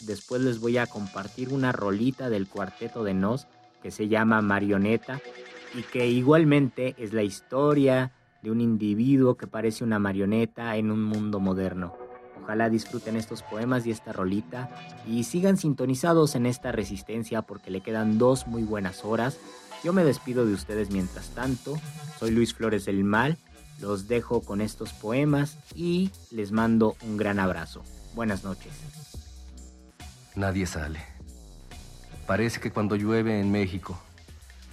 [0.00, 3.46] Después les voy a compartir una rolita del cuarteto de Nos
[3.82, 5.20] que se llama Marioneta
[5.74, 11.02] y que igualmente es la historia de un individuo que parece una marioneta en un
[11.02, 12.05] mundo moderno.
[12.46, 14.70] Ojalá disfruten estos poemas y esta rolita
[15.04, 19.36] y sigan sintonizados en esta resistencia porque le quedan dos muy buenas horas.
[19.82, 21.76] Yo me despido de ustedes mientras tanto.
[22.20, 23.36] Soy Luis Flores del Mal.
[23.80, 27.82] Los dejo con estos poemas y les mando un gran abrazo.
[28.14, 28.72] Buenas noches.
[30.36, 31.00] Nadie sale.
[32.28, 33.98] Parece que cuando llueve en México,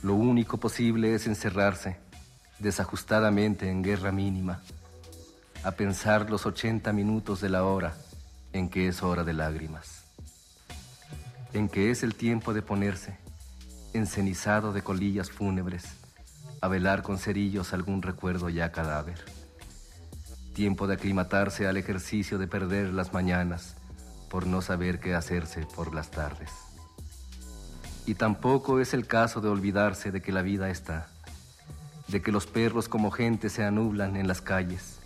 [0.03, 1.97] lo único posible es encerrarse
[2.59, 4.61] desajustadamente en guerra mínima,
[5.63, 7.93] a pensar los 80 minutos de la hora
[8.51, 10.03] en que es hora de lágrimas,
[11.53, 13.17] en que es el tiempo de ponerse
[13.93, 15.85] encenizado de colillas fúnebres,
[16.61, 19.23] a velar con cerillos algún recuerdo ya cadáver.
[20.53, 23.75] Tiempo de aclimatarse al ejercicio de perder las mañanas,
[24.29, 26.49] por no saber qué hacerse por las tardes.
[28.05, 31.07] Y tampoco es el caso de olvidarse de que la vida está,
[32.07, 35.02] de que los perros como gente se anublan en las calles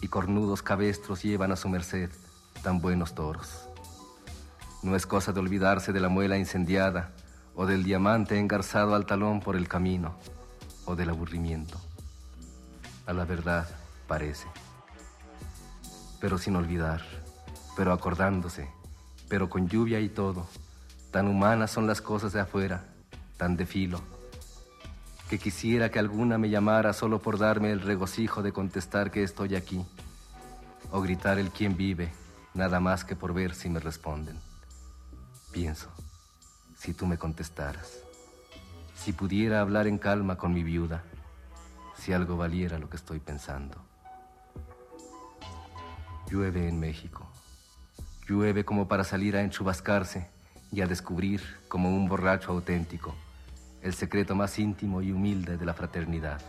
[0.00, 2.10] y cornudos cabestros llevan a su merced
[2.62, 3.68] tan buenos toros.
[4.82, 7.12] No es cosa de olvidarse de la muela incendiada
[7.54, 10.16] o del diamante engarzado al talón por el camino
[10.84, 11.80] o del aburrimiento.
[13.06, 13.68] A la verdad
[14.06, 14.46] parece,
[16.20, 17.02] pero sin olvidar
[17.76, 18.68] pero acordándose,
[19.28, 20.48] pero con lluvia y todo.
[21.12, 22.84] Tan humanas son las cosas de afuera,
[23.36, 24.00] tan de filo,
[25.28, 29.56] que quisiera que alguna me llamara solo por darme el regocijo de contestar que estoy
[29.56, 29.84] aquí,
[30.90, 32.12] o gritar el quién vive,
[32.54, 34.38] nada más que por ver si me responden.
[35.52, 35.90] Pienso,
[36.78, 37.98] si tú me contestaras,
[38.94, 41.02] si pudiera hablar en calma con mi viuda,
[41.96, 43.76] si algo valiera lo que estoy pensando.
[46.30, 47.26] Llueve en México
[48.28, 50.28] Llueve como para salir a enchubascarse
[50.72, 53.14] y a descubrir, como un borracho auténtico,
[53.86, 56.40] el secreto más íntimo y humilde de la fraternidad.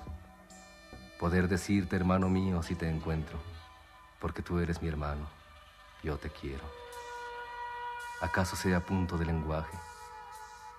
[1.19, 3.37] Poder decirte, hermano mío, si te encuentro,
[4.19, 5.27] porque tú eres mi hermano,
[6.01, 6.63] yo te quiero.
[8.21, 9.77] ¿Acaso sea punto de lenguaje?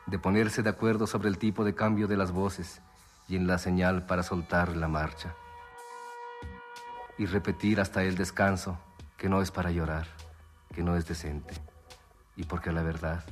[0.06, 2.80] De ponerse de acuerdo sobre el tipo de cambio de las voces
[3.28, 5.36] y en la señal para soltar la marcha.
[7.18, 8.76] Y repetir hasta el descanso
[9.16, 10.08] que no es para llorar
[10.74, 11.54] que no es decente
[12.34, 13.24] y porque la verdad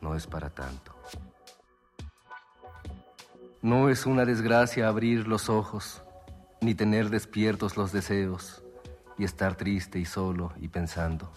[0.00, 0.94] no es para tanto.
[3.62, 6.02] No es una desgracia abrir los ojos,
[6.60, 8.60] ni tener despiertos los deseos,
[9.16, 11.32] y estar triste y solo y pensando.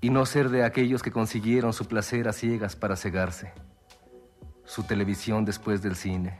[0.00, 3.52] Y no ser de aquellos que consiguieron su placer a ciegas para cegarse,
[4.64, 6.38] su televisión después del cine,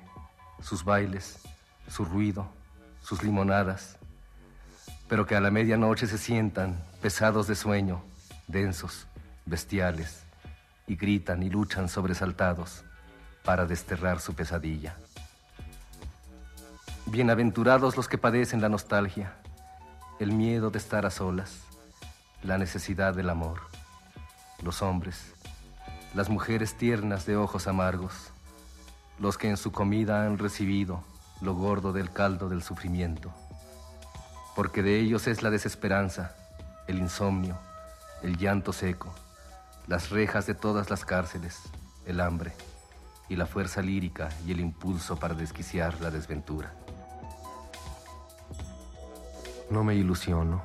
[0.61, 1.41] sus bailes,
[1.89, 2.47] su ruido,
[3.01, 3.99] sus limonadas,
[5.09, 8.05] pero que a la medianoche se sientan pesados de sueño,
[8.47, 9.09] densos,
[9.47, 10.23] bestiales,
[10.87, 12.85] y gritan y luchan sobresaltados
[13.45, 14.97] para desterrar su pesadilla.
[17.07, 19.34] Bienaventurados los que padecen la nostalgia,
[20.18, 21.61] el miedo de estar a solas,
[22.43, 23.61] la necesidad del amor,
[24.62, 25.34] los hombres,
[26.14, 28.30] las mujeres tiernas de ojos amargos,
[29.18, 31.03] los que en su comida han recibido
[31.40, 33.32] lo gordo del caldo del sufrimiento,
[34.55, 36.36] porque de ellos es la desesperanza,
[36.86, 37.59] el insomnio,
[38.22, 39.12] el llanto seco,
[39.88, 41.59] las rejas de todas las cárceles,
[42.07, 42.53] el hambre
[43.33, 46.74] y la fuerza lírica y el impulso para desquiciar la desventura.
[49.70, 50.61] No me ilusiono,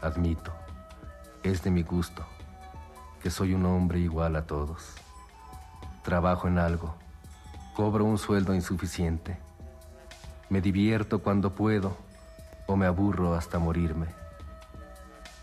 [0.00, 0.52] admito,
[1.42, 2.24] es de mi gusto,
[3.20, 4.94] que soy un hombre igual a todos.
[6.04, 6.94] Trabajo en algo,
[7.74, 9.36] cobro un sueldo insuficiente,
[10.50, 11.96] me divierto cuando puedo
[12.68, 14.06] o me aburro hasta morirme.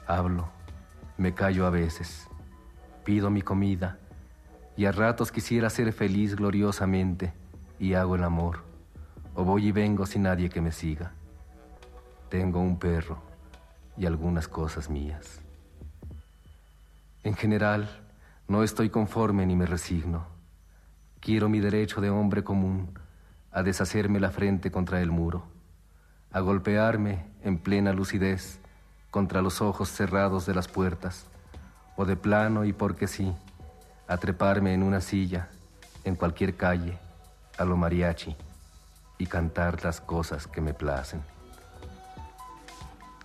[0.07, 0.47] Hablo,
[1.17, 2.29] me callo a veces,
[3.03, 3.99] pido mi comida
[4.77, 7.33] y a ratos quisiera ser feliz gloriosamente
[7.79, 8.63] y hago el amor,
[9.33, 11.11] o voy y vengo sin nadie que me siga.
[12.29, 13.21] Tengo un perro
[13.97, 15.41] y algunas cosas mías.
[17.23, 17.89] En general,
[18.47, 20.27] no estoy conforme ni me resigno.
[21.19, 22.99] Quiero mi derecho de hombre común
[23.51, 25.45] a deshacerme la frente contra el muro,
[26.31, 28.59] a golpearme en plena lucidez
[29.09, 31.25] contra los ojos cerrados de las puertas,
[31.95, 33.33] o de plano y porque sí,
[34.07, 35.49] a treparme en una silla,
[36.03, 36.97] en cualquier calle,
[37.57, 38.35] a lo mariachi,
[39.17, 41.23] y cantar las cosas que me placen.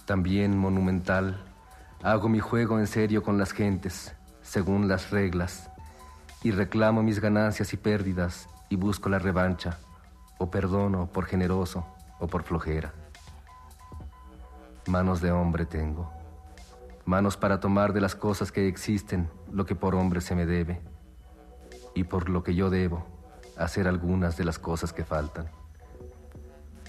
[0.06, 1.42] También monumental,
[2.02, 5.70] hago mi juego en serio con las gentes, según las reglas,
[6.42, 9.78] y reclamo mis ganancias y pérdidas y busco la revancha,
[10.38, 11.86] o perdono por generoso
[12.18, 12.94] o por flojera.
[14.86, 16.10] Manos de hombre tengo,
[17.04, 20.80] manos para tomar de las cosas que existen lo que por hombre se me debe,
[21.94, 23.04] y por lo que yo debo
[23.56, 25.50] hacer algunas de las cosas que faltan.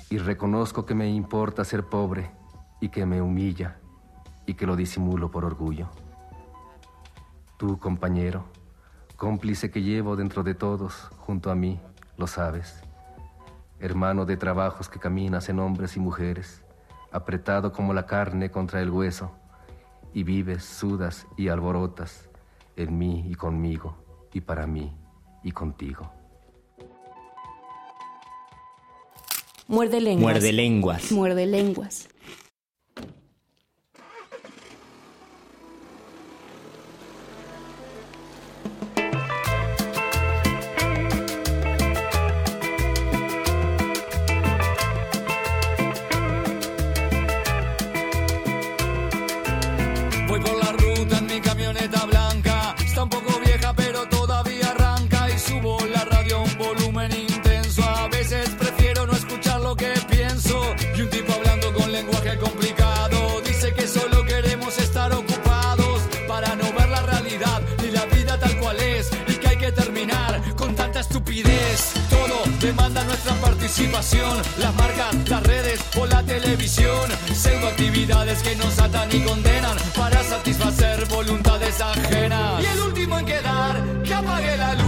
[0.10, 2.32] Y reconozco que me importa ser pobre
[2.80, 3.78] y que me humilla
[4.46, 5.90] y que lo disimulo por orgullo.
[7.58, 8.46] Tú, compañero,
[9.16, 11.80] cómplice que llevo dentro de todos, junto a mí,
[12.18, 12.82] lo sabes.
[13.80, 16.64] Hermano de trabajos que caminas en hombres y mujeres,
[17.12, 19.32] apretado como la carne contra el hueso,
[20.14, 22.31] y vives, sudas y alborotas
[22.76, 24.92] en mí y conmigo, y para mí
[25.44, 26.12] y contigo.
[29.68, 30.22] Muerde lenguas.
[30.22, 31.12] Muerde lenguas.
[31.12, 32.10] Muerde lenguas.
[68.02, 69.10] La vida tal cual es.
[69.28, 71.94] Y que hay que terminar con tanta estupidez.
[72.10, 74.42] Todo demanda nuestra participación.
[74.60, 77.10] Las marcas, las redes o la televisión.
[77.34, 82.64] Pseudo actividades que nos atan y condenan para satisfacer voluntades ajenas.
[82.64, 84.81] Y el último en quedar, que apague la luz.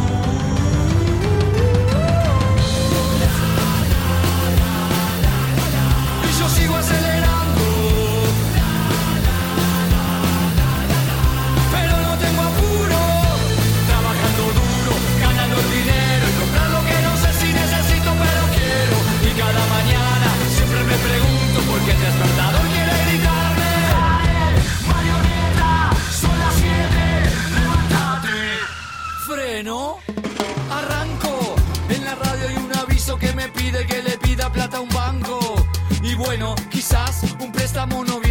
[33.19, 35.39] Que me pide que le pida plata a un banco.
[36.01, 38.22] Y bueno, quizás un préstamo no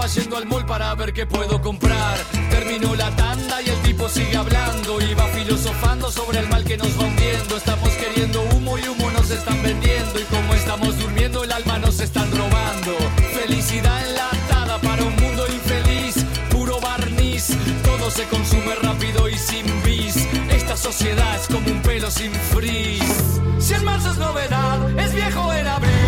[0.00, 2.16] estaba yendo al mall para ver qué puedo comprar.
[2.50, 4.98] Terminó la tanda y el tipo sigue hablando.
[5.18, 7.56] Va filosofando sobre el mal que nos va hundiendo.
[7.56, 10.18] Estamos queriendo humo y humo nos están vendiendo.
[10.18, 12.96] Y como estamos durmiendo, el alma nos están robando.
[13.34, 16.24] Felicidad enlatada para un mundo infeliz.
[16.50, 17.48] Puro barniz,
[17.84, 20.16] todo se consume rápido y sin bis.
[20.50, 23.40] Esta sociedad es como un pelo sin frizz.
[23.58, 25.99] Si en marzo es novedad, es viejo en abril.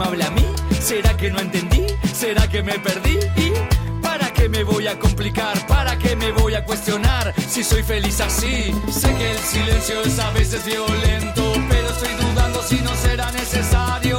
[0.00, 0.46] ¿Me habla a mí?
[0.80, 1.84] ¿Será que no entendí?
[2.14, 3.18] ¿Será que me perdí?
[3.36, 3.52] ¿Y
[4.00, 5.66] para qué me voy a complicar?
[5.66, 8.74] ¿Para qué me voy a cuestionar si soy feliz así?
[8.90, 14.18] Sé que el silencio es a veces violento, pero estoy dudando si no será necesario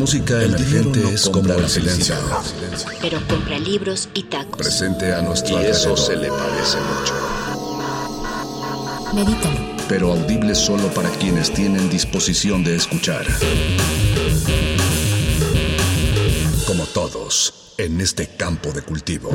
[0.00, 2.18] La música emergente es como la felicidad.
[3.02, 4.56] Pero compra libros y tacos.
[4.56, 7.12] Presente a nuestro Y eso se le parece mucho.
[9.12, 9.60] Medítalo.
[9.90, 13.26] pero audible solo para quienes tienen disposición de escuchar.
[16.66, 19.28] Como todos, en este campo de cultivo.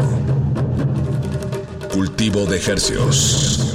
[1.93, 3.75] Cultivo de hercios.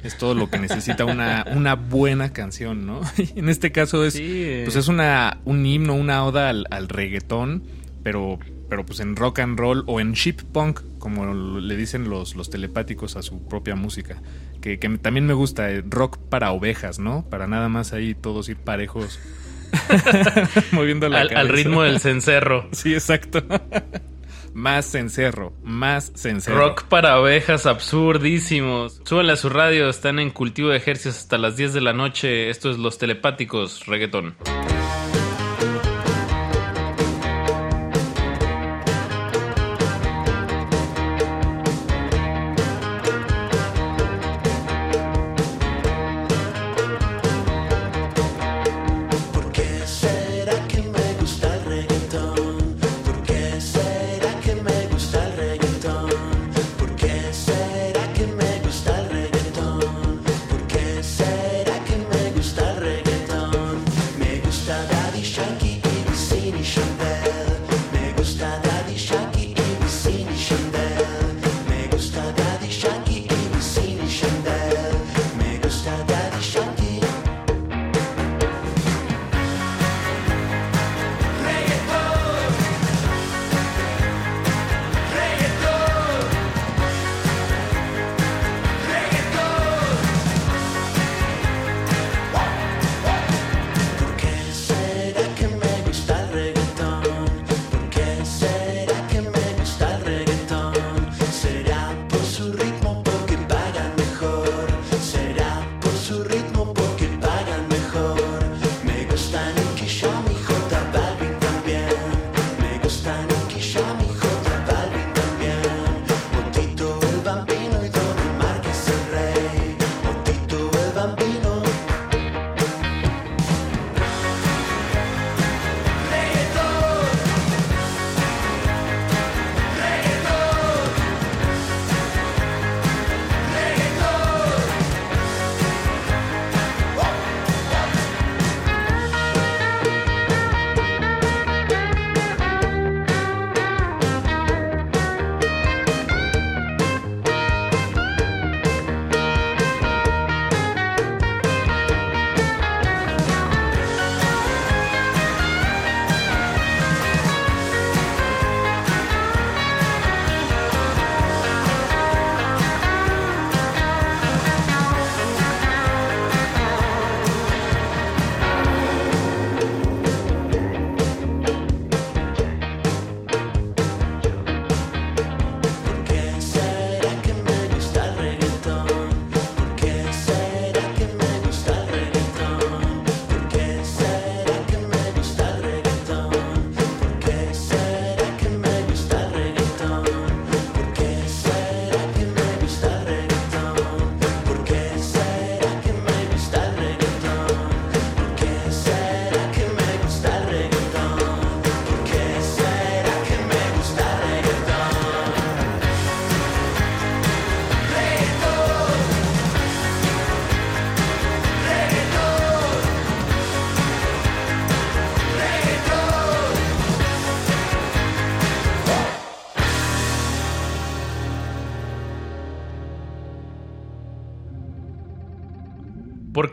[0.03, 3.01] es todo lo que necesita una, una buena canción, ¿no?
[3.35, 6.89] Y en este caso es, Sí, pues es una, un himno, una oda al, al
[6.89, 7.61] reggaetón,
[8.01, 8.39] pero,
[8.69, 12.49] pero pues en rock and roll o en ship punk, como le dicen los, los
[12.49, 14.21] telepáticos a su propia música.
[14.61, 17.25] Que, que también me gusta, eh, rock para ovejas, ¿no?
[17.29, 19.19] Para nada más ahí todos ir parejos.
[20.71, 22.67] moviendo la Al, al ritmo del cencerro.
[22.71, 23.43] Sí, exacto.
[24.53, 26.57] más cencerro, más cencerro.
[26.57, 29.01] Rock para ovejas absurdísimos.
[29.05, 32.49] Súbanle a su radio, están en cultivo de ejercicios hasta las 10 de la noche.
[32.49, 34.35] Esto es Los Telepáticos, reggaetón.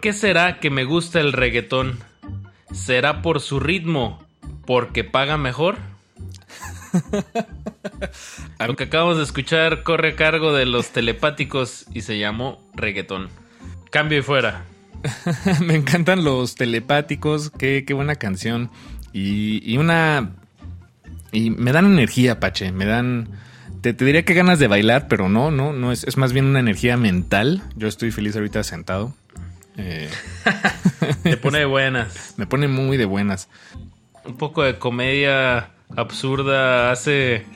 [0.06, 1.98] Qué será que me gusta el reggaetón?
[2.72, 4.24] ¿Será por su ritmo?
[4.64, 5.78] ¿Porque paga mejor?
[8.64, 13.30] Lo que acabamos de escuchar corre a cargo de los telepáticos y se llamó reggaetón.
[13.90, 14.62] Cambio y fuera.
[15.66, 18.70] me encantan los telepáticos, qué, qué buena canción.
[19.12, 20.36] Y, y, una...
[21.32, 23.28] Y me dan energía, Pache, me dan...
[23.80, 26.44] Te, te, diría que ganas de bailar, pero no, no, no, es, es más bien
[26.44, 27.64] una energía mental.
[27.74, 29.12] Yo estoy feliz ahorita sentado.
[29.76, 30.10] Eh...
[31.22, 32.34] Te pone de buenas.
[32.36, 33.48] me pone muy de buenas.
[34.24, 37.46] Un poco de comedia absurda hace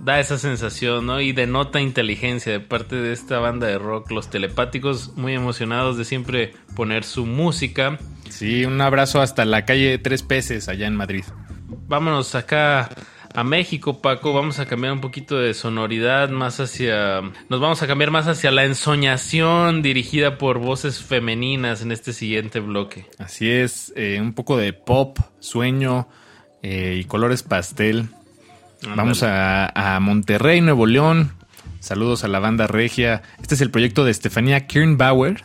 [0.00, 1.20] da esa sensación, ¿no?
[1.20, 6.04] Y denota inteligencia de parte de esta banda de rock, los telepáticos, muy emocionados de
[6.04, 7.98] siempre poner su música.
[8.28, 11.24] Sí, un abrazo hasta la calle Tres Peces allá en Madrid.
[11.88, 12.88] Vámonos acá
[13.36, 14.32] a México, Paco.
[14.32, 17.20] Vamos a cambiar un poquito de sonoridad, más hacia.
[17.50, 22.60] Nos vamos a cambiar más hacia la ensoñación dirigida por voces femeninas en este siguiente
[22.60, 23.06] bloque.
[23.18, 26.08] Así es, eh, un poco de pop, sueño
[26.62, 28.08] eh, y colores pastel.
[28.82, 28.96] Andale.
[28.96, 31.32] Vamos a, a, Monterrey, Nuevo León.
[31.80, 33.22] Saludos a la banda regia.
[33.40, 35.44] Este es el proyecto de Estefanía Kirnbauer,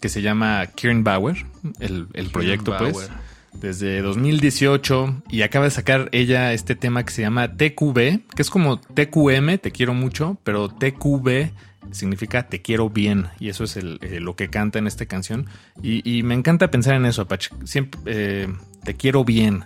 [0.00, 1.46] que se llama Kirnbauer,
[1.78, 2.92] el, el proyecto Kirnbauer.
[2.92, 3.27] pues.
[3.60, 7.94] Desde 2018 y acaba de sacar ella este tema que se llama TQB,
[8.34, 11.50] que es como TQM, te quiero mucho, pero TQB
[11.90, 15.46] significa te quiero bien y eso es el, eh, lo que canta en esta canción.
[15.82, 17.50] Y, y, me encanta pensar en eso, Apache.
[17.64, 18.48] Siempre eh,
[18.84, 19.64] te quiero bien,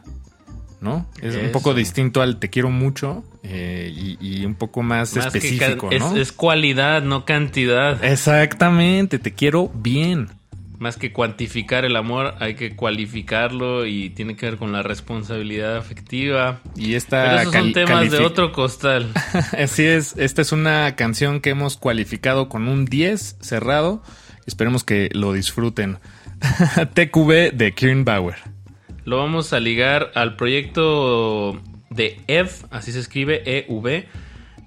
[0.80, 1.06] ¿no?
[1.20, 1.44] Es Eso.
[1.44, 5.90] un poco distinto al te quiero mucho eh, y, y, un poco más, más específico,
[5.98, 6.12] ¿no?
[6.14, 8.02] Es, es, cualidad, no cantidad.
[8.04, 10.28] Exactamente, te quiero bien.
[10.82, 15.76] Más que cuantificar el amor, hay que cualificarlo y tiene que ver con la responsabilidad
[15.76, 16.60] afectiva.
[16.74, 19.12] Y esta Pero esos son temas de otro costal.
[19.58, 24.02] Así es, esta es una canción que hemos cualificado con un 10 cerrado.
[24.44, 25.98] Esperemos que lo disfruten.
[26.94, 28.52] TQB de Kieran Bauer
[29.04, 31.60] lo vamos a ligar al proyecto
[31.90, 34.06] de EV, así se escribe EV.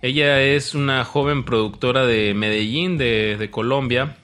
[0.02, 4.18] Ella es una joven productora de Medellín, de, de Colombia.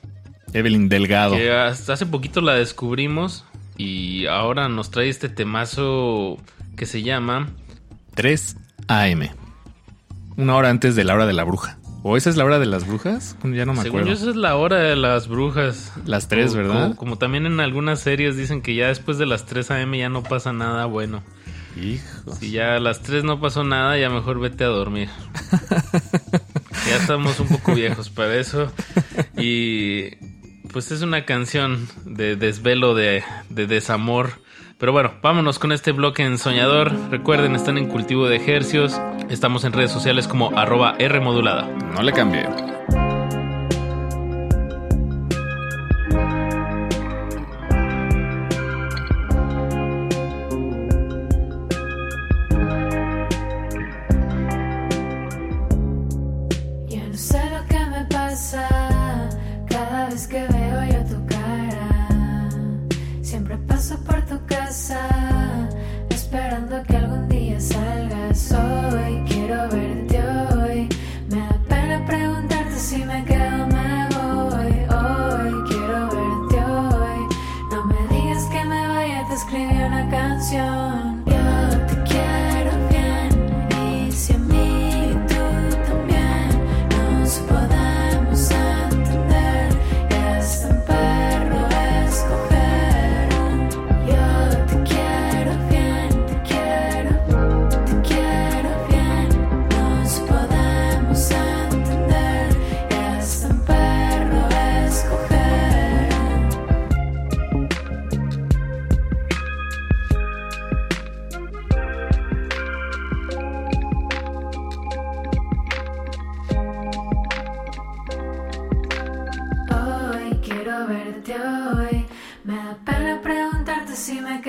[0.53, 1.35] Evelyn Delgado.
[1.35, 3.45] Que hasta hace poquito la descubrimos
[3.77, 6.37] y ahora nos trae este temazo
[6.75, 7.49] que se llama
[8.15, 9.29] 3 AM.
[10.37, 11.77] Una hora antes de la hora de la bruja.
[12.03, 13.37] ¿O esa es la hora de las brujas?
[13.43, 14.07] Ya no me Según acuerdo.
[14.07, 15.93] Yo, esa es la hora de las brujas.
[16.05, 16.83] Las 3, ¿verdad?
[16.83, 19.97] Como, como, también en algunas series dicen que ya después de las 3 a.m.
[19.97, 21.21] ya no pasa nada bueno.
[21.79, 22.35] Hijo.
[22.35, 25.09] Si ya a las 3 no pasó nada, ya mejor vete a dormir.
[26.87, 28.71] ya estamos un poco viejos para eso.
[29.37, 30.15] Y
[30.72, 34.32] pues es una canción de desvelo, de, de desamor.
[34.78, 36.91] Pero bueno, vámonos con este bloque en Soñador.
[37.11, 38.99] Recuerden, están en cultivo de ejercios.
[39.30, 41.67] Estamos en redes sociales como arroba R modulada.
[41.95, 42.47] No le cambie.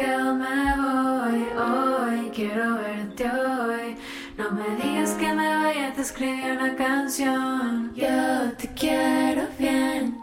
[0.00, 1.46] O me voy.
[1.58, 3.96] Hoy quiero verte hoy.
[4.38, 7.92] No me digas que me vaya, te escribí una canción.
[7.94, 10.16] Yo te quiero bien.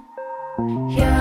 [0.57, 1.18] Yo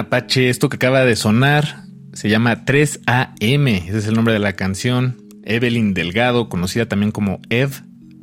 [0.00, 0.50] Apache.
[0.50, 3.68] Esto que acaba de sonar se llama 3AM.
[3.88, 5.16] Ese es el nombre de la canción.
[5.44, 7.70] Evelyn Delgado, conocida también como Ev,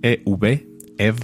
[0.02, 0.68] E-V,
[0.98, 1.16] Ev.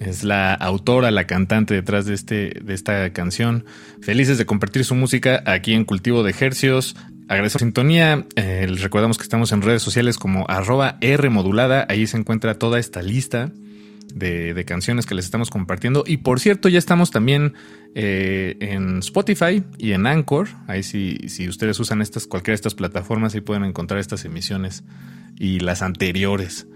[0.00, 3.64] Es la autora, la cantante detrás de, este, de esta canción.
[4.00, 6.96] Felices de compartir su música aquí en Cultivo de Hercios.
[7.28, 8.26] Agradecemos sintonía.
[8.36, 11.86] Eh, recordamos que estamos en redes sociales como arroba R modulada.
[11.88, 13.52] Ahí se encuentra toda esta lista
[14.14, 16.04] de, canciones que les estamos compartiendo.
[16.06, 17.54] Y por cierto, ya estamos también
[17.94, 20.48] eh, en Spotify y en Anchor.
[20.66, 24.84] Ahí si, si ustedes usan estas, cualquiera de estas plataformas, ahí pueden encontrar estas emisiones
[25.38, 26.66] y las anteriores.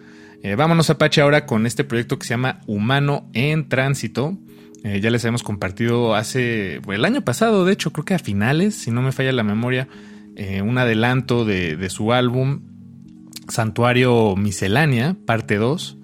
[0.43, 4.37] Eh, vámonos Apache ahora con este proyecto que se llama Humano en Tránsito.
[4.85, 8.75] Eh, ya les habíamos compartido hace, el año pasado, de hecho, creo que a finales,
[8.75, 9.89] si no me falla la memoria,
[10.37, 12.61] eh, un adelanto de, de su álbum
[13.49, 15.96] Santuario Miscelánea, parte 2.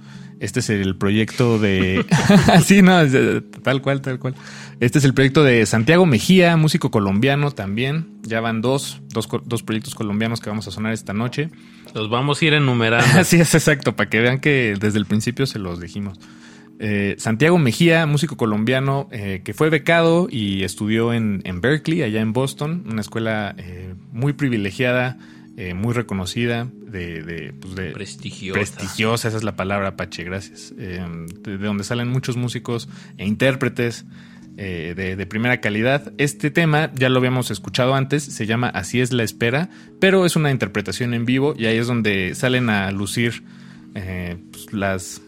[0.43, 2.05] Este es el proyecto de...
[2.65, 4.35] sí, no, eh, tal cual, tal cual.
[4.81, 8.19] Este es el proyecto de Santiago Mejía, músico colombiano también.
[8.23, 11.51] Ya van dos, dos, dos proyectos colombianos que vamos a sonar esta noche.
[11.95, 13.07] Los vamos a ir enumerando.
[13.21, 16.19] Así es, exacto, para que vean que desde el principio se los dijimos.
[16.81, 22.21] Eh, Santiago Mejía, músico colombiano eh, que fue becado y estudió en, en Berkeley, allá
[22.21, 25.19] en Boston, una escuela eh, muy privilegiada,
[25.63, 28.59] eh, muy reconocida, de, de, pues de- Prestigiosa.
[28.59, 30.75] prestigiosa, esa es la palabra, Apache, gracias.
[30.77, 31.01] Eh,
[31.45, 34.05] de, de donde salen muchos músicos e intérpretes
[34.57, 36.13] eh, de, primera calidad.
[36.19, 39.69] Este tema ya lo habíamos escuchado antes, se llama Así es la espera,
[40.01, 43.45] pero es una interpretación en vivo y ahí es donde salen a lucir
[43.93, 45.23] pues, las...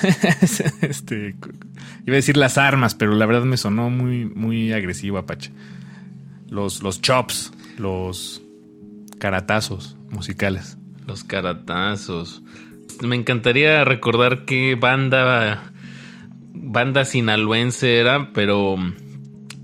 [0.80, 1.34] este,
[2.06, 5.50] iba a decir las armas, pero la verdad me sonó muy, muy agresivo, Apache.
[6.48, 8.40] Los, los chops, los
[9.18, 10.78] caratazos musicales.
[11.06, 12.42] Los caratazos.
[13.02, 15.72] Me encantaría recordar qué banda
[16.52, 18.76] banda sinaloense era, pero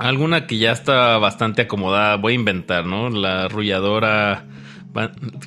[0.03, 3.09] Alguna que ya está bastante acomodada, voy a inventar, ¿no?
[3.09, 4.47] La arrolladora,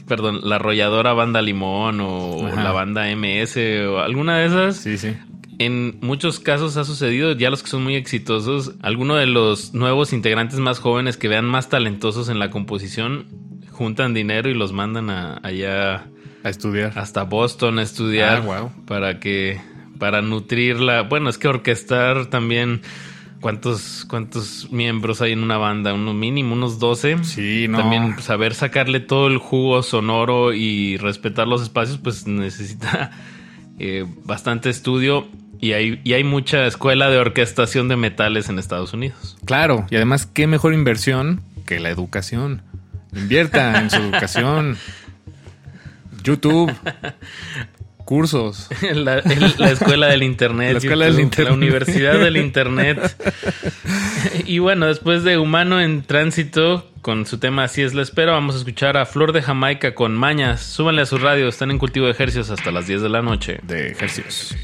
[0.08, 2.64] perdón, la arrolladora banda Limón o Ajá.
[2.64, 3.58] la banda MS
[3.90, 4.78] o alguna de esas.
[4.78, 5.14] Sí, sí.
[5.60, 10.14] En muchos casos ha sucedido, ya los que son muy exitosos, alguno de los nuevos
[10.14, 13.26] integrantes más jóvenes que vean más talentosos en la composición,
[13.76, 16.06] juntan dinero y los mandan a, allá
[16.44, 16.98] A estudiar.
[16.98, 18.72] hasta Boston a estudiar Ah, guau.
[18.86, 19.60] para que
[20.00, 21.04] para nutrirla.
[21.04, 22.82] Bueno, es que orquestar también
[23.42, 27.24] cuántos cuántos miembros hay en una banda, unos mínimo unos 12.
[27.24, 27.78] Sí, no.
[27.80, 33.12] También saber sacarle todo el jugo sonoro y respetar los espacios pues necesita
[33.80, 35.28] eh, bastante estudio
[35.62, 39.38] y hay y hay mucha escuela de orquestación de metales en Estados Unidos.
[39.46, 42.62] Claro, y además, qué mejor inversión que la educación.
[43.16, 44.78] Invierta en su educación.
[46.24, 46.74] YouTube.
[47.98, 48.70] Cursos.
[48.94, 50.74] La, el- la escuela del internet.
[50.74, 51.50] La escuela del internet.
[51.50, 53.16] La universidad del internet.
[54.46, 58.56] y bueno, después de Humano en Tránsito, con su tema Así es la espera, vamos
[58.56, 60.62] a escuchar a Flor de Jamaica con Mañas.
[60.62, 63.60] Súbanle a su radio, están en cultivo de ejercicios hasta las 10 de la noche.
[63.64, 64.56] De ejercicios.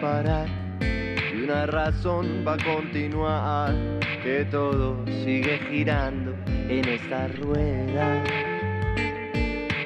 [0.00, 0.46] Parar
[0.80, 3.74] y una razón para continuar.
[4.22, 8.22] Que todo sigue girando en esta rueda.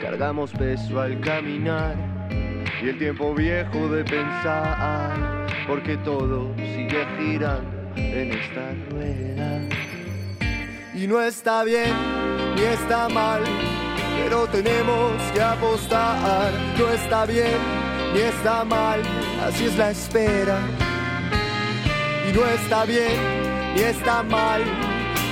[0.02, 1.94] Cargamos peso al caminar
[2.82, 5.46] y el tiempo viejo de pensar.
[5.68, 9.60] Porque todo sigue girando en esta rueda.
[10.94, 11.92] Y no está bien
[12.56, 13.42] ni está mal,
[14.22, 16.52] pero tenemos que apostar.
[16.78, 19.02] No está bien ni está mal,
[19.44, 20.58] así es la espera.
[22.28, 23.18] Y no está bien
[23.74, 24.62] ni está mal,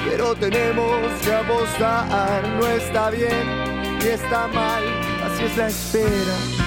[0.09, 0.91] pero tenemos
[1.25, 2.43] que apostar.
[2.59, 4.83] No está bien ni está mal,
[5.25, 6.62] así es la espera.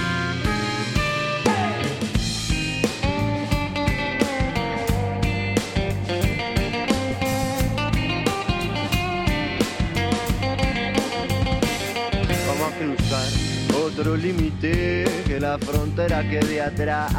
[13.86, 17.12] Otro límite que la frontera quede atrás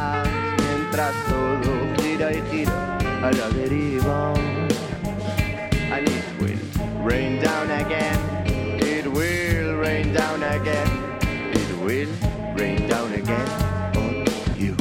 [0.57, 1.71] mientras todo
[2.01, 4.33] gira y gira a la deriva.
[5.93, 6.59] And it will
[7.05, 8.19] rain down again.
[8.81, 10.89] It will rain down again.
[11.53, 12.09] It will
[12.57, 13.47] rain down again
[13.95, 14.25] on
[14.59, 14.75] you.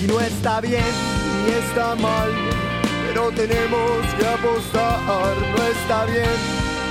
[0.00, 0.94] Y no está bien
[1.44, 2.30] ni está mal,
[3.08, 5.34] pero tenemos que apostar.
[5.56, 6.38] No está bien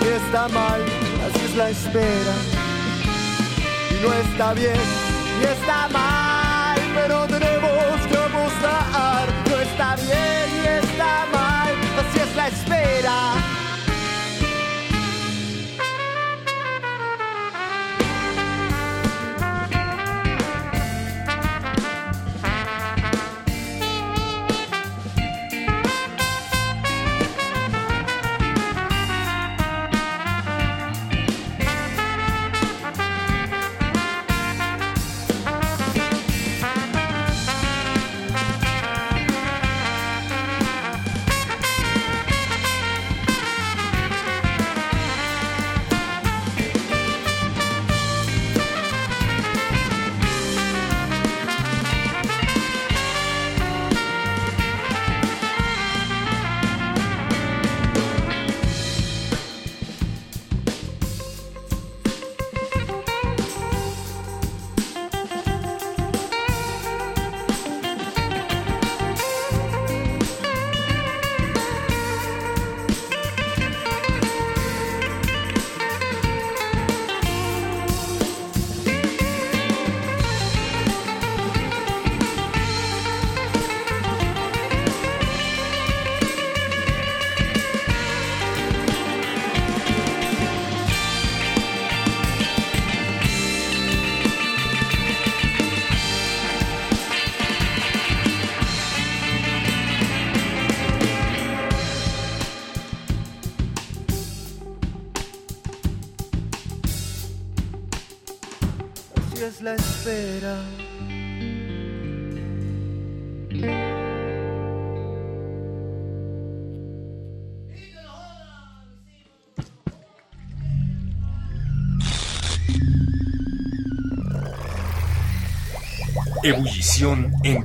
[0.02, 0.82] ni está mal,
[1.26, 2.61] así es la espera.
[4.02, 4.74] Y no está bien
[5.40, 7.41] ni está mal, pero tenemos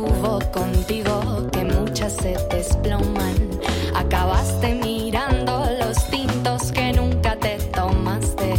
[0.00, 3.34] Raíces que tuvo contigo, que muchas se desploman.
[3.94, 8.54] Acabaste mirando los tintos que nunca te tomaste.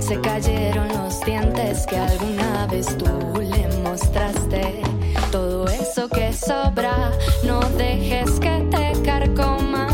[0.00, 3.06] Se cayeron los dientes que alguna vez tú
[3.40, 4.82] le mostraste.
[5.30, 7.12] Todo eso que sobra,
[7.44, 9.88] no dejes que te carcoma.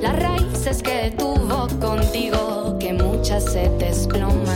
[0.00, 4.49] Las raíces que tuvo contigo, que muchas se desploman.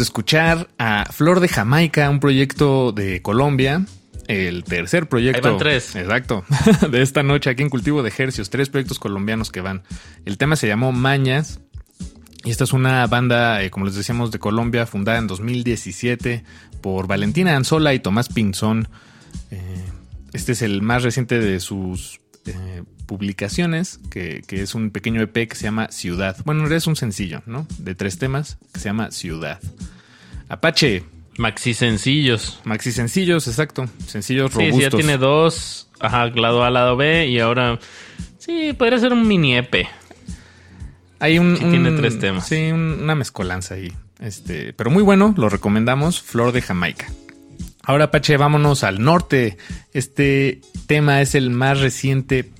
[0.00, 3.84] De escuchar a Flor de Jamaica, un proyecto de Colombia.
[4.28, 5.46] El tercer proyecto.
[5.46, 5.94] Ahí van tres.
[5.94, 6.44] Exacto.
[6.90, 8.48] De esta noche aquí en Cultivo de Ejercios.
[8.48, 9.82] Tres proyectos colombianos que van.
[10.24, 11.60] El tema se llamó Mañas.
[12.44, 16.44] Y esta es una banda, eh, como les decíamos, de Colombia, fundada en 2017
[16.80, 18.88] por Valentina Anzola y Tomás Pinzón.
[19.50, 19.84] Eh,
[20.32, 22.19] este es el más reciente de sus
[23.10, 26.36] publicaciones, que, que es un pequeño EP que se llama Ciudad.
[26.44, 27.66] Bueno, es un sencillo, ¿no?
[27.78, 29.58] De tres temas, que se llama Ciudad.
[30.48, 31.02] Apache.
[31.36, 32.60] Maxi sencillos.
[32.62, 33.86] Maxi sencillos, exacto.
[34.06, 34.92] Sencillos Sí, sí, robustos.
[34.92, 35.88] ya tiene dos.
[35.98, 37.26] Ajá, lado A, lado B.
[37.26, 37.80] Y ahora.
[38.38, 39.88] Sí, podría ser un mini EP.
[41.18, 42.46] Hay un, Sí, tiene un- tres temas.
[42.46, 43.92] Sí, un- una mezcolanza ahí.
[44.20, 46.22] Este, pero muy bueno, lo recomendamos.
[46.22, 47.06] Flor de Jamaica.
[47.82, 49.56] Ahora, Pache, vámonos al norte.
[49.92, 52.50] Este tema es el más reciente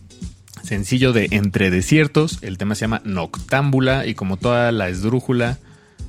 [0.63, 2.39] sencillo de Entre Desiertos.
[2.43, 5.59] El tema se llama Noctámbula y como toda la esdrújula.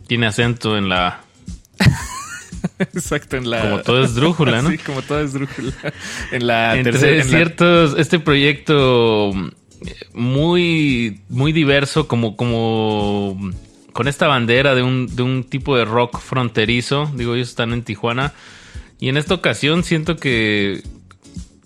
[0.08, 1.22] Tiene acento en la.
[2.80, 3.62] Exacto, en la.
[3.62, 4.70] Como todo esdrújula, ¿no?
[4.72, 5.74] sí, como toda esdrújula.
[6.32, 9.50] En la Entre tercera- en la- ciertos, este proyecto mm,
[10.14, 13.38] muy, muy diverso, como, como
[13.94, 17.12] con esta bandera de un, de un tipo de rock fronterizo.
[17.16, 18.34] Digo, ellos están en Tijuana.
[19.00, 20.84] Y en esta ocasión siento que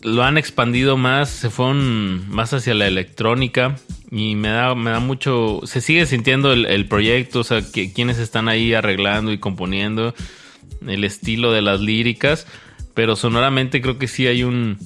[0.06, 3.76] lo han expandido más, se fueron más hacia la electrónica.
[4.12, 5.62] Y me da, me da mucho.
[5.66, 10.14] Se sigue sintiendo el, proyecto, o sea, que, quienes están ahí arreglando y componiendo
[10.88, 12.48] el estilo de las líricas,
[12.94, 14.78] pero sonoramente creo que sí hay un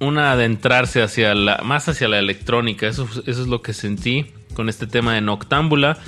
[0.00, 4.68] un adentrarse hacia la más hacia la electrónica, eso, eso es lo que sentí con
[4.68, 5.98] este tema de Noctámbula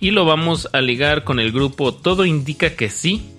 [0.00, 3.30] y lo vamos a ligar con el grupo Todo indica que sí.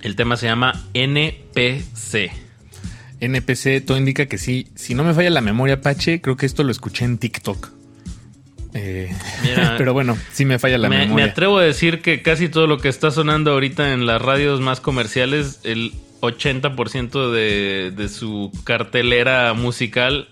[0.00, 2.47] El tema se llama NPC.
[3.20, 4.68] NPC, todo indica que sí.
[4.74, 7.70] Si no me falla la memoria, Pache, creo que esto lo escuché en TikTok.
[8.74, 9.10] Eh,
[9.42, 11.24] Mira, pero bueno, sí me falla la me, memoria.
[11.24, 14.60] me atrevo a decir que casi todo lo que está sonando ahorita en las radios
[14.60, 20.28] más comerciales, el 80% de, de su cartelera musical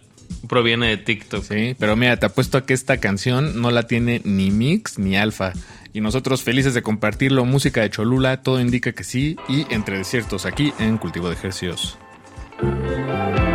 [0.49, 1.45] proviene de TikTok.
[1.45, 5.17] Sí, pero mira, te apuesto a que esta canción no la tiene ni Mix ni
[5.17, 5.53] Alfa.
[5.93, 9.37] Y nosotros felices de compartirlo, música de Cholula, todo indica que sí.
[9.49, 11.97] Y entre desiertos aquí en Cultivo de Ejercicios.
[12.59, 13.46] Era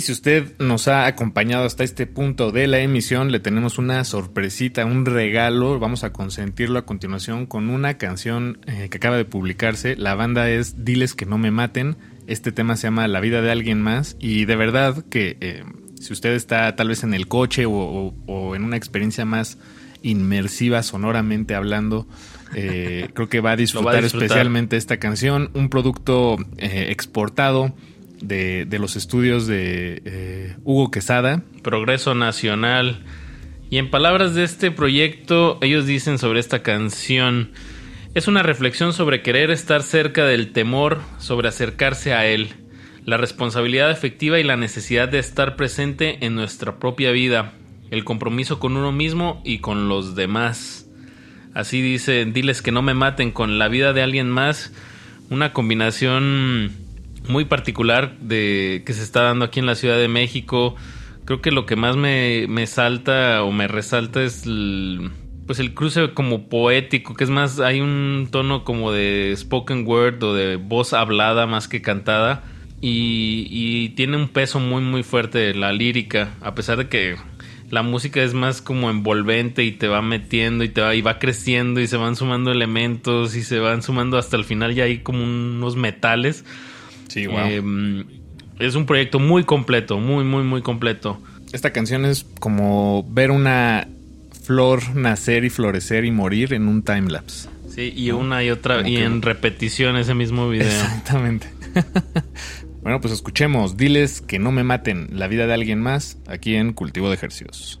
[0.00, 4.02] Y si usted nos ha acompañado hasta este punto de la emisión, le tenemos una
[4.04, 5.78] sorpresita, un regalo.
[5.78, 9.96] Vamos a consentirlo a continuación con una canción eh, que acaba de publicarse.
[9.96, 11.98] La banda es Diles que no me maten.
[12.26, 14.16] Este tema se llama La vida de alguien más.
[14.18, 15.64] Y de verdad que eh,
[16.00, 19.58] si usted está tal vez en el coche o, o- o en una experiencia más
[20.00, 22.08] inmersiva sonoramente hablando,
[22.54, 24.24] eh, creo que va a disfrutar, disfrutar.
[24.28, 25.50] especialmente esta canción.
[25.52, 27.74] Un producto exportado
[28.20, 31.42] de, los estudios de eh, Hugo Quesada.
[31.62, 33.04] Progreso Nacional.
[33.70, 37.52] Y en palabras de este proyecto, ellos dicen sobre esta canción,
[38.14, 42.48] es una reflexión sobre querer estar cerca del temor, sobre acercarse a él,
[43.04, 47.52] la responsabilidad efectiva y la necesidad de estar presente en nuestra propia vida,
[47.92, 50.88] el compromiso con uno mismo y con los demás.
[51.54, 54.72] Así dice, diles que no me maten con la vida de alguien más,
[55.30, 56.72] una combinación
[57.28, 60.76] muy particular de que se está dando aquí en la Ciudad de México.
[61.24, 65.10] Creo que lo que más me, me salta o me resalta es el,
[65.46, 70.22] pues el cruce como poético, que es más, hay un tono como de spoken word
[70.22, 72.44] o de voz hablada más que cantada.
[72.82, 77.16] Y, y tiene un peso muy muy fuerte la lírica, a pesar de que
[77.70, 81.18] la música es más como envolvente y te va metiendo y te va y va
[81.18, 84.98] creciendo y se van sumando elementos y se van sumando hasta el final ya hay
[84.98, 86.44] como unos metales.
[87.10, 87.38] Sí, wow.
[87.42, 88.04] Eh,
[88.58, 91.20] es un proyecto muy completo, muy muy muy completo.
[91.52, 93.88] Esta canción es como ver una
[94.44, 97.48] flor nacer y florecer y morir en un timelapse.
[97.68, 100.66] Sí, y una y otra y que- en repetición ese mismo video.
[100.68, 101.48] Exactamente.
[102.82, 103.76] bueno, pues escuchemos.
[103.76, 107.80] Diles que no me maten la vida de alguien más aquí en Cultivo de Ejercicios.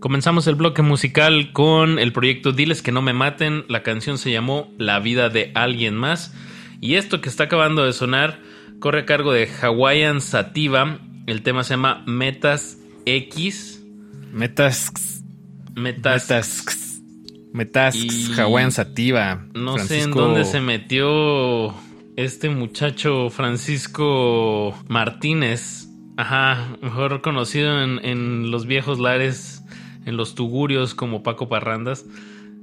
[0.00, 3.66] Comenzamos el bloque musical con el proyecto Diles que no me maten.
[3.68, 6.34] La canción se llamó La vida de alguien más.
[6.80, 8.40] Y esto que está acabando de sonar
[8.78, 11.00] corre a cargo de Hawaiian Sativa.
[11.26, 13.84] El tema se llama Metas X.
[14.32, 14.90] Metas.
[15.74, 16.30] Metas.
[16.30, 17.02] Metas.
[17.52, 17.94] Metas.
[17.94, 19.44] Y Hawaiian Sativa.
[19.52, 21.74] No sé en dónde se metió
[22.16, 25.88] este muchacho Francisco Martínez.
[26.16, 29.59] Ajá, mejor conocido en, en los viejos lares,
[30.06, 32.04] en los tugurios como Paco Parrandas.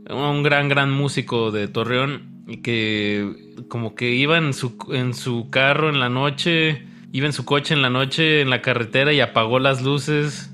[0.09, 3.35] Un gran, gran músico de Torreón y que
[3.67, 7.73] como que iba en su, en su carro en la noche, iba en su coche
[7.73, 10.53] en la noche en la carretera y apagó las luces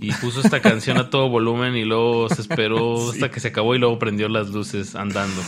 [0.00, 3.10] y puso esta canción a todo volumen y luego se esperó Sí.
[3.14, 5.42] hasta que se acabó y luego prendió las luces andando.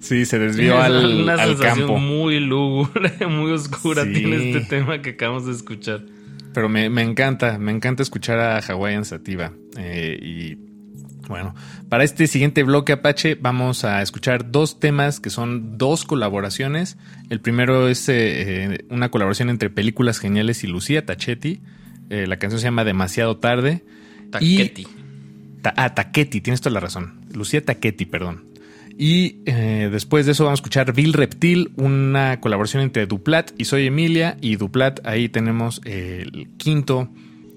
[0.00, 1.98] Sí, se desvió Es al, una al sensación campo.
[1.98, 4.12] muy lúgubre, muy oscura Sí.
[4.12, 6.02] tiene este tema que acabamos de escuchar.
[6.56, 9.52] Pero me, me encanta, me encanta escuchar a Hawaiian Sativa.
[9.76, 10.58] Eh, y
[11.28, 11.54] bueno,
[11.90, 16.96] para este siguiente bloque Apache vamos a escuchar dos temas que son dos colaboraciones.
[17.28, 18.14] El primero es eh,
[18.72, 21.60] eh, una colaboración entre Películas Geniales y Lucía Tachetti.
[22.08, 23.84] Eh, la canción se llama Demasiado Tarde.
[24.30, 24.82] Tachetti.
[24.82, 27.20] Y, Ta- ah, Taquetti, tienes toda la razón.
[27.34, 28.46] Lucía Taquetti, perdón.
[28.98, 33.66] Y eh, después de eso vamos a escuchar Bill Reptil, una colaboración entre Duplat y
[33.66, 34.38] Soy Emilia.
[34.40, 37.10] Y Duplat, ahí tenemos el quinto,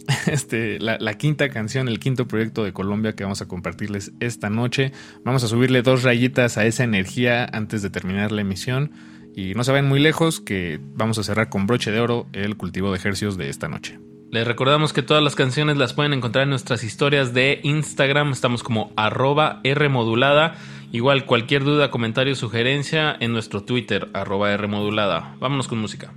[0.28, 4.92] este, la, quinta canción, el quinto proyecto de Colombia que vamos a compartirles esta noche.
[5.24, 8.92] Vamos a subirle dos rayitas a esa energía antes de terminar la emisión.
[9.34, 12.58] Y no se vayan muy lejos, que vamos a cerrar con broche de oro el
[12.58, 13.98] cultivo de ejercios de esta noche.
[14.32, 18.32] Les recordamos que todas las canciones las pueden encontrar en nuestras historias de Instagram.
[18.32, 20.56] Estamos como arroba Rmodulada.
[20.92, 25.36] Igual cualquier duda, comentario, sugerencia en nuestro Twitter, arroba Rmodulada.
[25.40, 26.14] Vámonos con música.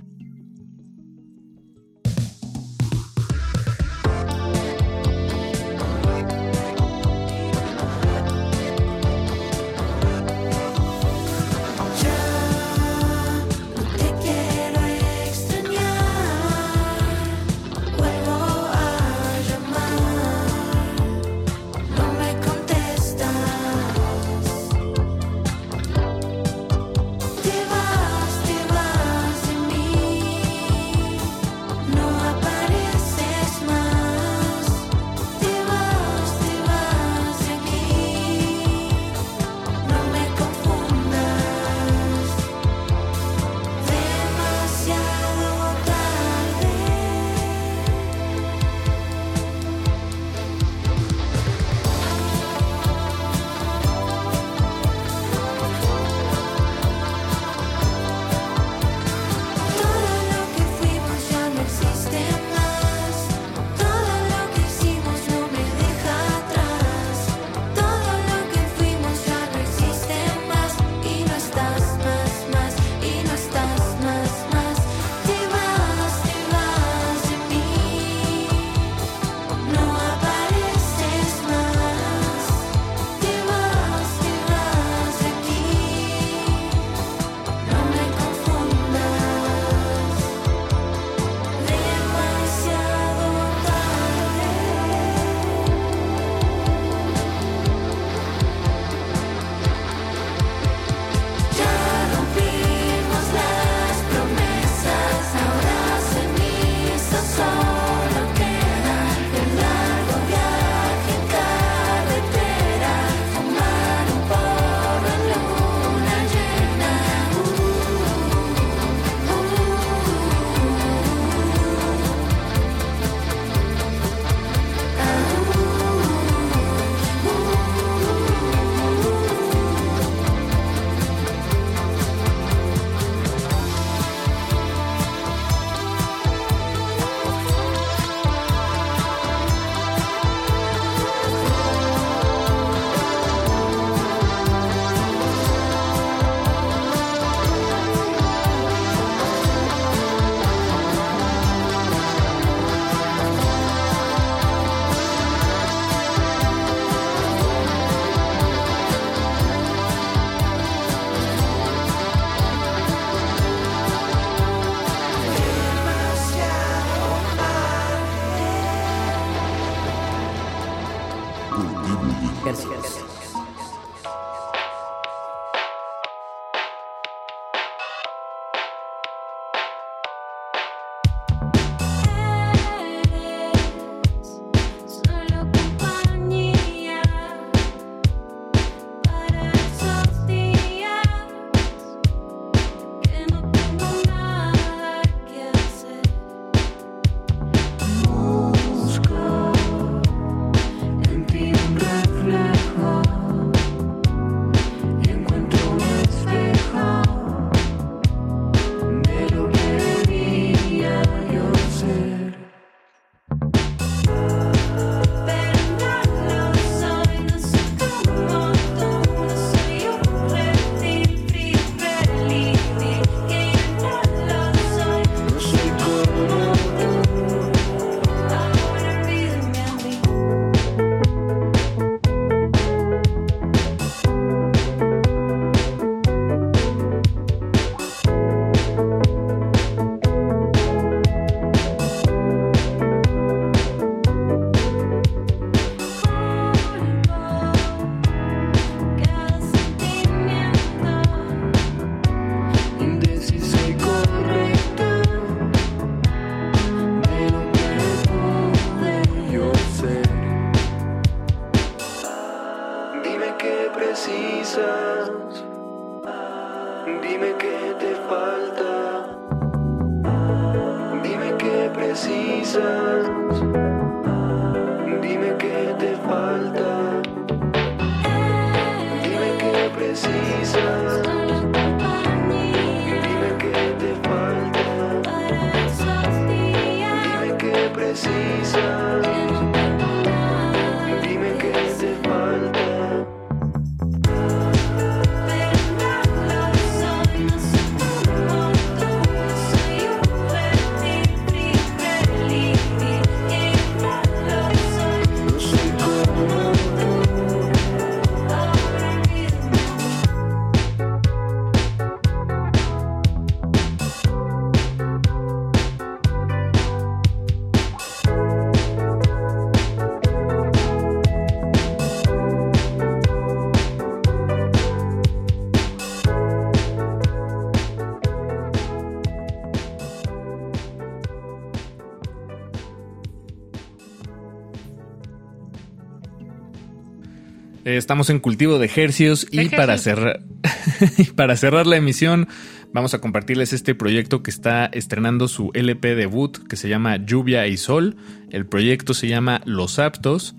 [337.77, 340.21] Estamos en cultivo de hercios y para cerrar,
[340.97, 342.27] y para cerrar la emisión
[342.71, 347.47] vamos a compartirles este proyecto que está estrenando su LP debut que se llama Lluvia
[347.47, 347.95] y Sol.
[348.29, 350.35] El proyecto se llama Los Aptos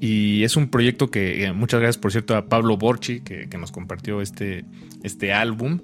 [0.00, 3.58] y es un proyecto que eh, muchas gracias por cierto a Pablo Borchi que, que
[3.58, 4.64] nos compartió este,
[5.02, 5.80] este álbum.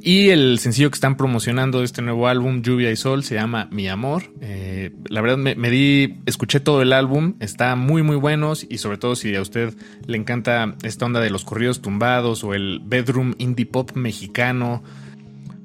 [0.00, 3.68] Y el sencillo que están promocionando de este nuevo álbum, Lluvia y Sol, se llama
[3.72, 4.22] Mi Amor.
[4.40, 8.78] Eh, la verdad me, me di, escuché todo el álbum, está muy muy bueno y
[8.78, 9.74] sobre todo si a usted
[10.06, 14.84] le encanta esta onda de los corridos tumbados o el bedroom indie pop mexicano.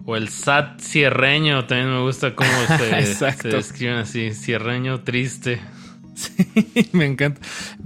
[0.05, 2.49] O el sad cierreño, también me gusta cómo
[2.79, 5.61] se, se describen así, cierreño triste.
[6.93, 7.41] Me encanta.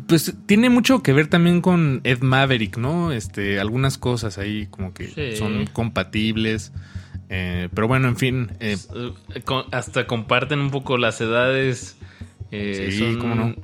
[0.08, 3.12] Pues tiene mucho que ver también con Ed Maverick, ¿no?
[3.12, 5.38] Este, algunas cosas ahí como que Sí.
[5.38, 6.72] son compatibles.
[7.30, 8.52] Eh, pero bueno, en fin.
[8.60, 8.78] eh,
[9.34, 9.42] Eh,
[9.72, 11.98] hasta comparten un poco las edades.
[12.52, 13.56] eh, Sí, son, cómo no.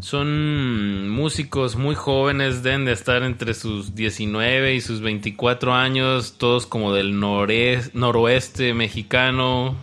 [0.00, 6.66] Son músicos muy jóvenes, deben de estar entre sus 19 y sus 24 años, todos
[6.66, 9.76] como del noroeste mexicano,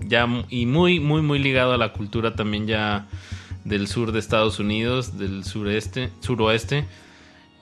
[0.00, 3.06] ya y muy, muy, muy ligado a la cultura también ya
[3.68, 6.86] del sur de Estados Unidos, del sureste, suroeste.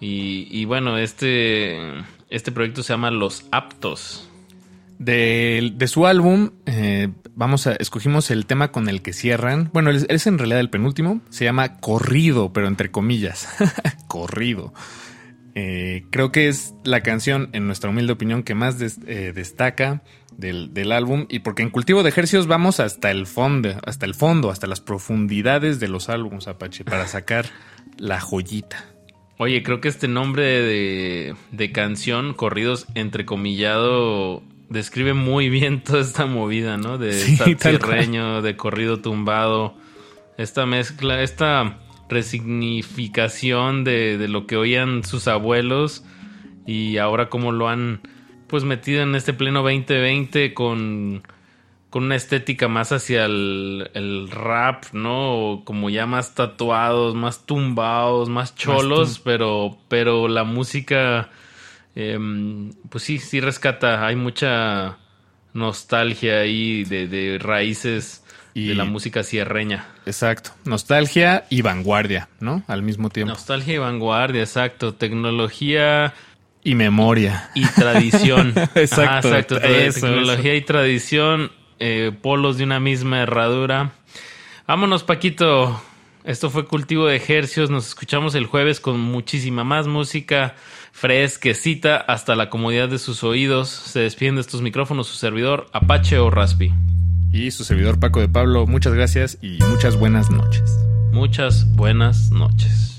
[0.01, 1.79] Y, bueno, este,
[2.31, 4.29] este proyecto se llama Los Aptos.
[4.99, 9.71] De, de su álbum, eh, vamos a, escogimos el tema con el que cierran.
[9.73, 11.21] Bueno, es, en realidad el penúltimo.
[11.31, 13.49] Se llama Corrido, pero entre comillas.
[14.09, 14.73] Corrido.
[15.55, 20.03] Eh, creo que es la canción, en nuestra humilde opinión, que más eh, destaca
[20.37, 21.27] del, del álbum.
[21.29, 24.81] Y porque en Cultivo de Ejercicios vamos hasta el fondo, hasta el fondo, hasta las
[24.81, 27.47] profundidades de los álbumes, Apache, para sacar
[27.99, 28.85] la joyita.
[29.39, 36.27] Oye, creo que este nombre de, de canción, corridos entrecomillado, describe muy bien toda esta
[36.27, 36.99] movida, ¿no?
[36.99, 39.77] De Sí, de corrido tumbado,
[40.39, 46.05] esta mezcla, esta resignificación de, de lo que oían sus abuelos
[46.67, 48.01] y ahora cómo lo han
[48.47, 51.23] pues metido en este pleno 2020 con
[51.97, 55.35] con una estética más hacia el, el rap, ¿no?
[55.35, 61.31] O como ya más tatuados, más tumbados, más cholos, pero, pero la música,
[61.95, 64.07] em, pues sí, sí rescata.
[64.07, 64.99] Hay mucha
[65.55, 69.87] nostalgia ahí de, de raíces de la música sierreña.
[70.05, 70.51] Exacto.
[70.67, 72.63] Nostalgia y vanguardia, ¿no?
[72.67, 73.33] Al mismo tiempo.
[73.33, 74.95] Nostalgia y vanguardia, exacto.
[74.95, 76.13] Tecnología
[76.67, 77.51] Y memoria.
[77.55, 78.53] y tradición.
[78.75, 79.57] Exacto, Ajá, exacto.
[79.59, 80.63] eso, Tecnología eso.
[80.63, 83.93] y tradición, eh, polos de una misma herradura.
[84.67, 85.81] Vámonos, Paquito.
[86.25, 87.71] Esto fue Cultivo de Ejercios.
[87.71, 90.57] Nos escuchamos el jueves con muchísima más música
[90.91, 93.69] fresquecita hasta la comodidad de sus oídos.
[93.69, 96.73] Se despiden de estos micrófonos su servidor Apache o Raspi.
[97.33, 100.63] Y su servidor Paco de Pablo, muchas gracias y muchas buenas noches.
[101.13, 102.96] Muchas buenas noches.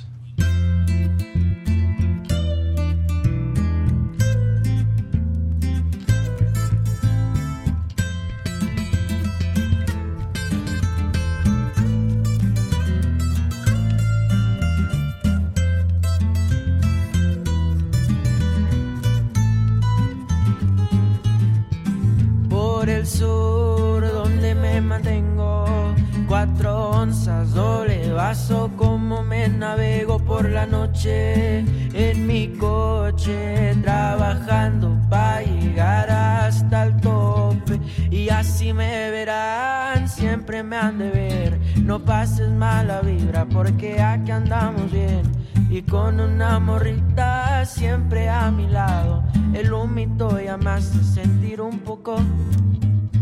[28.28, 31.60] Vaso, como me navego por la noche
[31.94, 37.80] en mi coche, trabajando para llegar hasta el tope.
[38.12, 41.60] Y así me verán, siempre me han de ver.
[41.82, 45.22] No pases mala vibra porque aquí andamos bien.
[45.70, 49.24] Y con una morrita siempre a mi lado,
[49.54, 52.18] el humito ya me hace sentir un poco.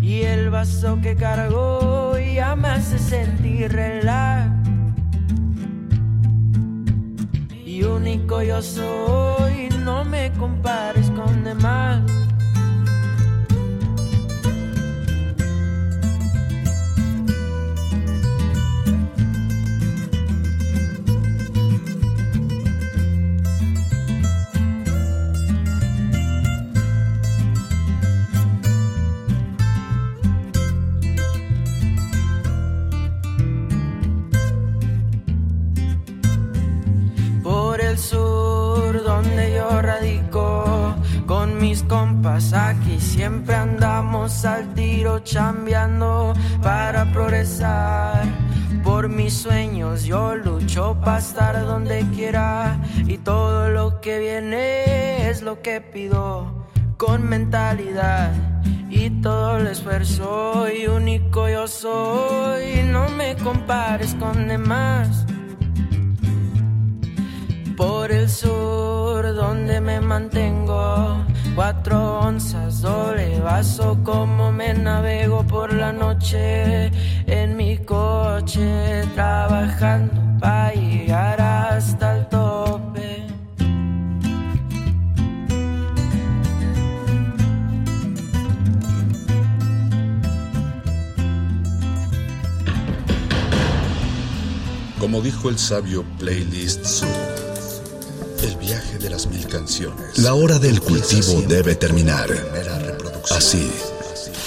[0.02, 4.65] Y el vaso que cargo ya me hace sentir relax.
[7.86, 12.25] Único yo soy, no me compares con demás.
[41.76, 42.54] Mis compas.
[42.54, 48.24] Aquí siempre andamos al tiro chambeando para progresar.
[48.82, 55.42] Por mis sueños yo lucho para estar donde quiera y todo lo que viene es
[55.42, 56.66] lo que pido
[56.98, 58.32] con mentalidad
[58.90, 62.84] y todo el esfuerzo y único yo soy.
[62.86, 65.26] No me compares con demás
[67.76, 71.26] por el sur donde me mantengo.
[71.56, 76.92] Cuatro onzas, doble vaso, como me navego por la noche
[77.28, 83.26] en mi coche, trabajando para llegar hasta el tope.
[95.00, 97.08] Como dijo el sabio Playlist Zoo,
[98.46, 100.20] el viaje de las mil canciones.
[100.20, 102.30] La hora del cultivo debe terminar.
[103.32, 103.72] Así,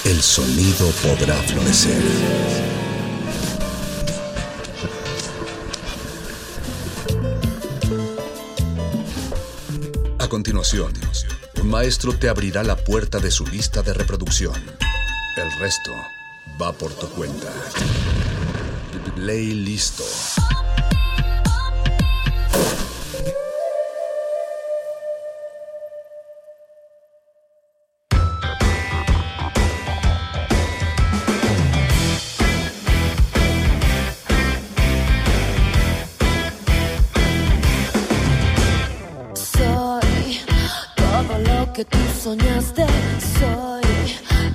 [0.05, 2.01] el sonido podrá florecer.
[10.17, 10.93] A continuación,
[11.61, 14.55] un maestro te abrirá la puerta de su lista de reproducción.
[15.35, 15.91] El resto
[16.61, 17.51] va por tu cuenta.
[19.17, 20.05] Ley listo.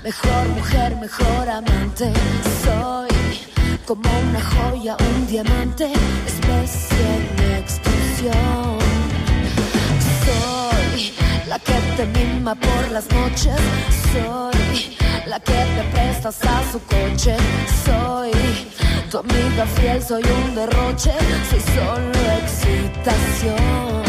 [0.04, 2.12] Mejor mujer, mejor amante.
[2.62, 3.08] Soy
[3.86, 5.90] como una joya, un diamante,
[6.26, 8.78] especie de extinción.
[10.24, 11.14] Soy
[11.48, 13.58] la que te mima por las noches.
[14.12, 17.36] Soy la que te prestas a su coche.
[17.86, 18.30] Soy
[19.10, 21.12] tu amiga fiel, soy un derroche.
[21.50, 24.03] Soy solo excitación.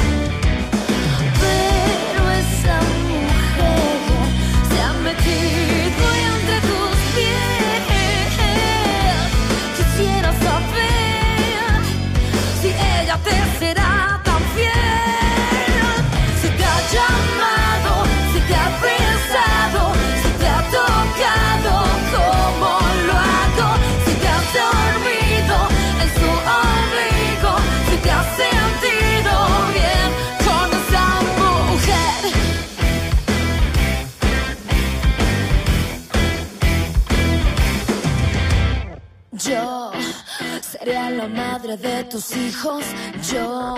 [40.94, 42.84] Madre de tus hijos.
[43.32, 43.76] Yo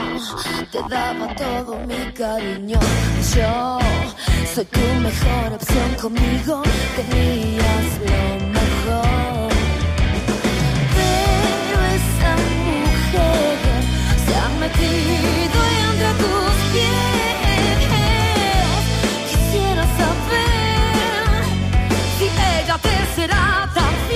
[0.71, 2.79] te daba todo mi cariño.
[3.35, 3.79] Yo
[4.53, 6.63] soy tu mejor opción conmigo.
[6.95, 9.51] Tenías lo mejor.
[10.97, 12.31] Pero esa
[12.65, 13.57] mujer
[14.25, 17.79] se ha metido entre tus pies.
[19.29, 21.43] Quisiera saber
[22.17, 24.06] si ella te será tan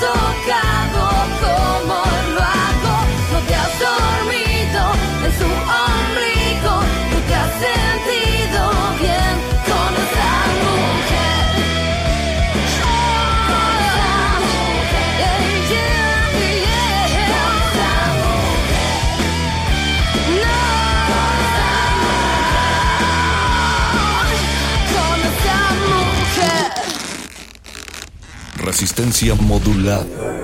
[0.00, 1.04] tocado
[1.40, 2.02] como
[2.34, 2.96] lo hago.
[3.32, 4.92] No te has dormido
[5.24, 5.91] en su
[28.82, 30.41] Resistencia modulada.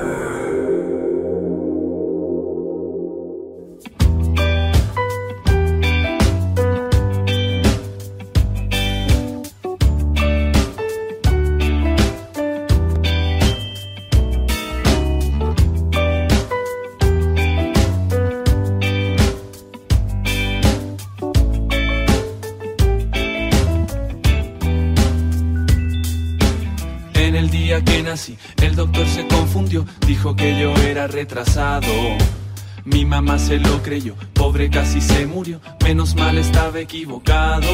[33.18, 37.66] Mamá se lo creyó, pobre casi se murió, menos mal estaba equivocado.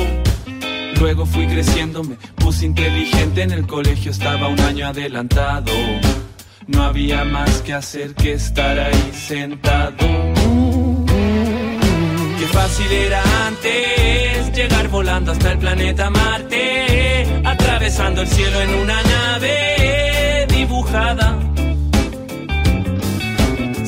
[0.99, 5.71] Luego fui creciendo, me puse inteligente, en el colegio estaba un año adelantado.
[6.67, 10.07] No había más que hacer que estar ahí sentado.
[12.39, 19.03] Qué fácil era antes llegar volando hasta el planeta Marte, atravesando el cielo en una
[19.03, 21.44] nave dibujada.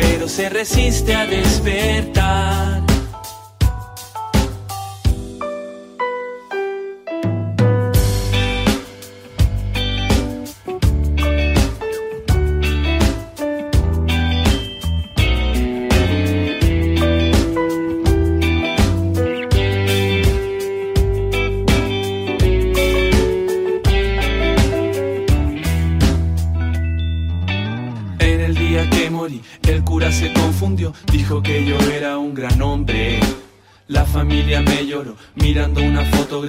[0.00, 2.89] pero se resiste a despertar.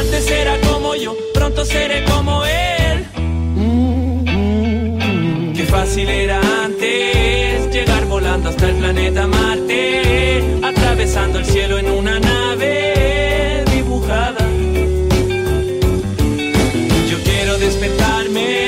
[0.00, 3.06] Antes era como yo, pronto seré como él.
[5.56, 12.20] Qué fácil era antes llegar volando hasta el planeta Marte, atravesando el cielo en una
[12.20, 14.46] nave dibujada.
[17.10, 18.64] Yo quiero despertarme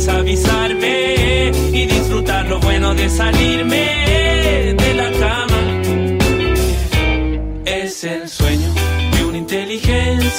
[0.00, 5.82] podrías avisarme y disfrutar lo bueno de salirme de la cama.
[7.64, 8.39] Es el de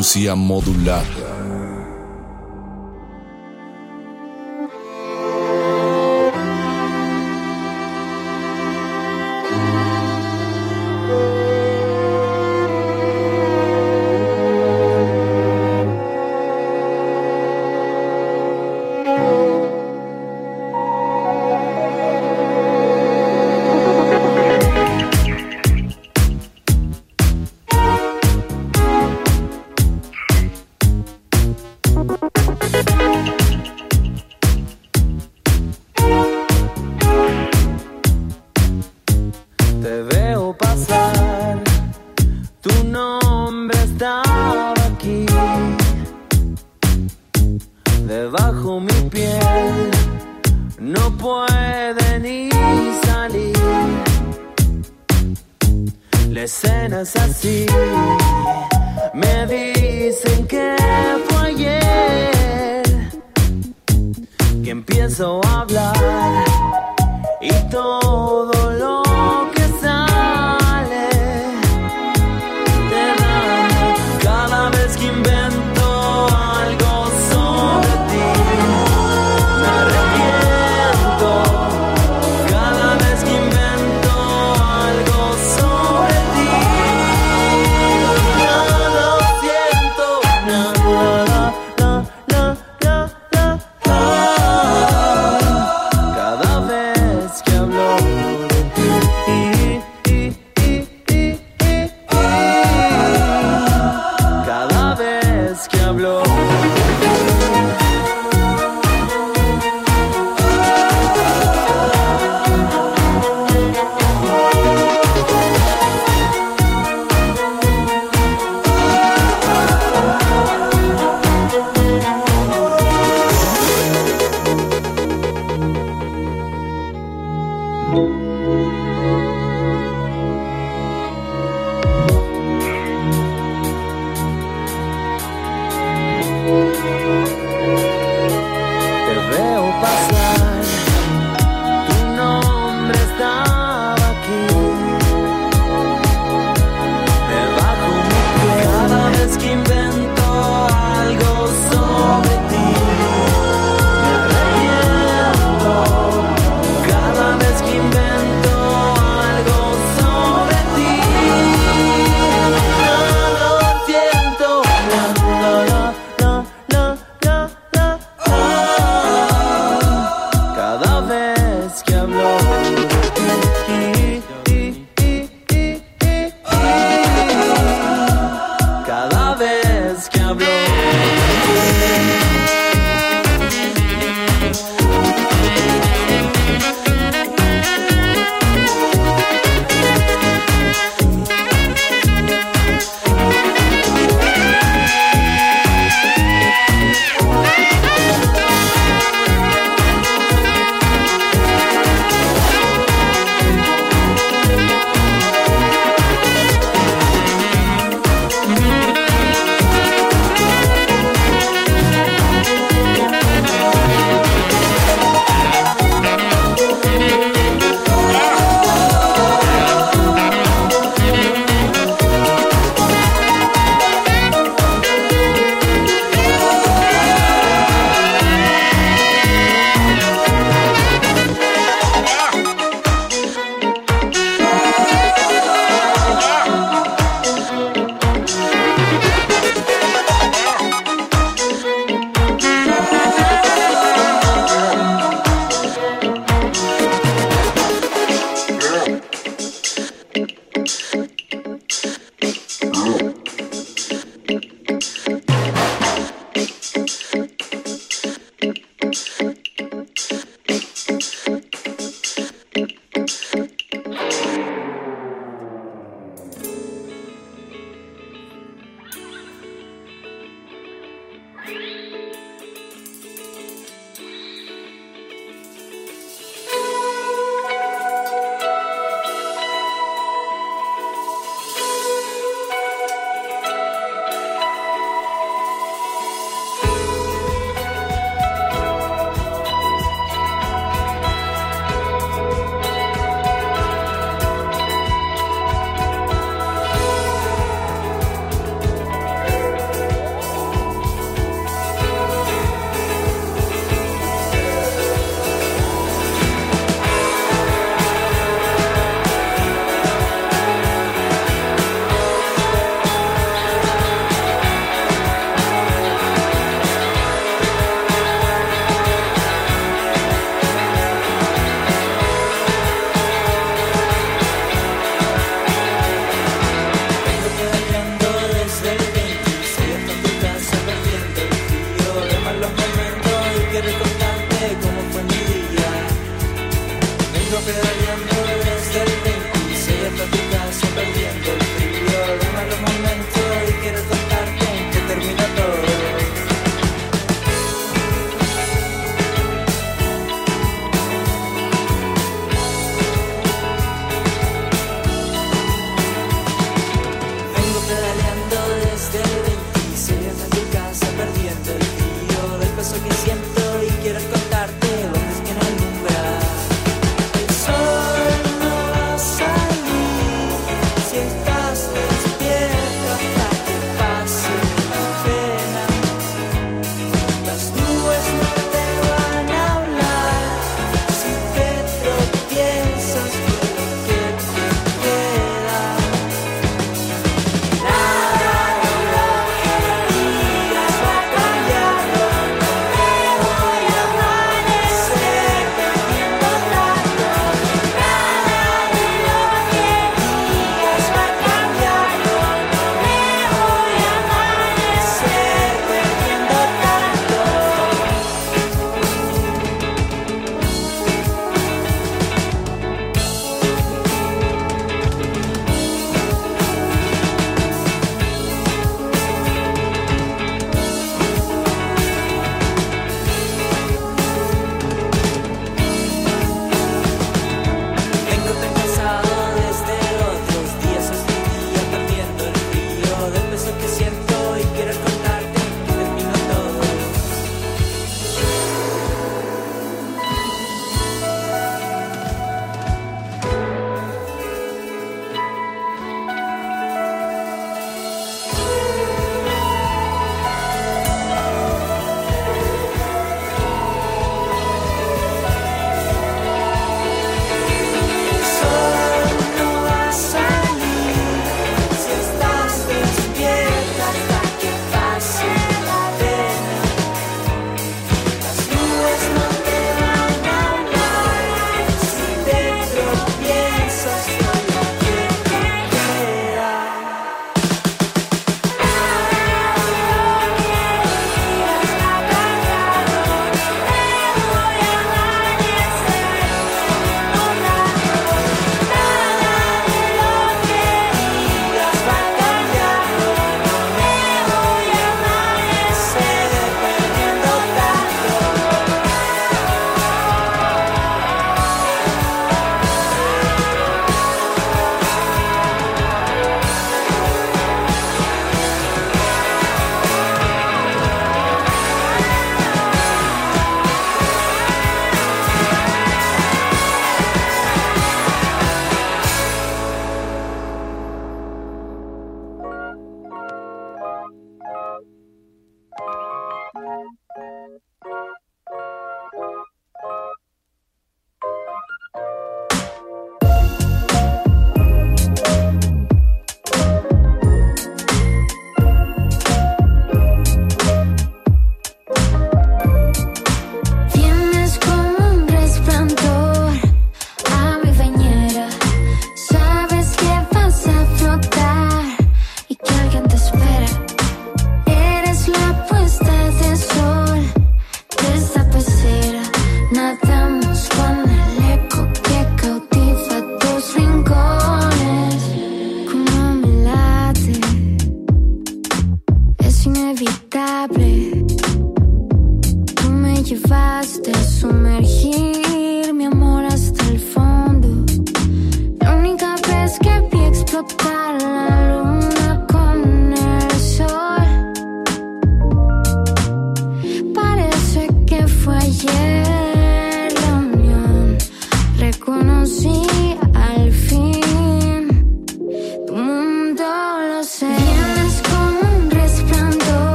[0.00, 1.19] Resistencia modulada.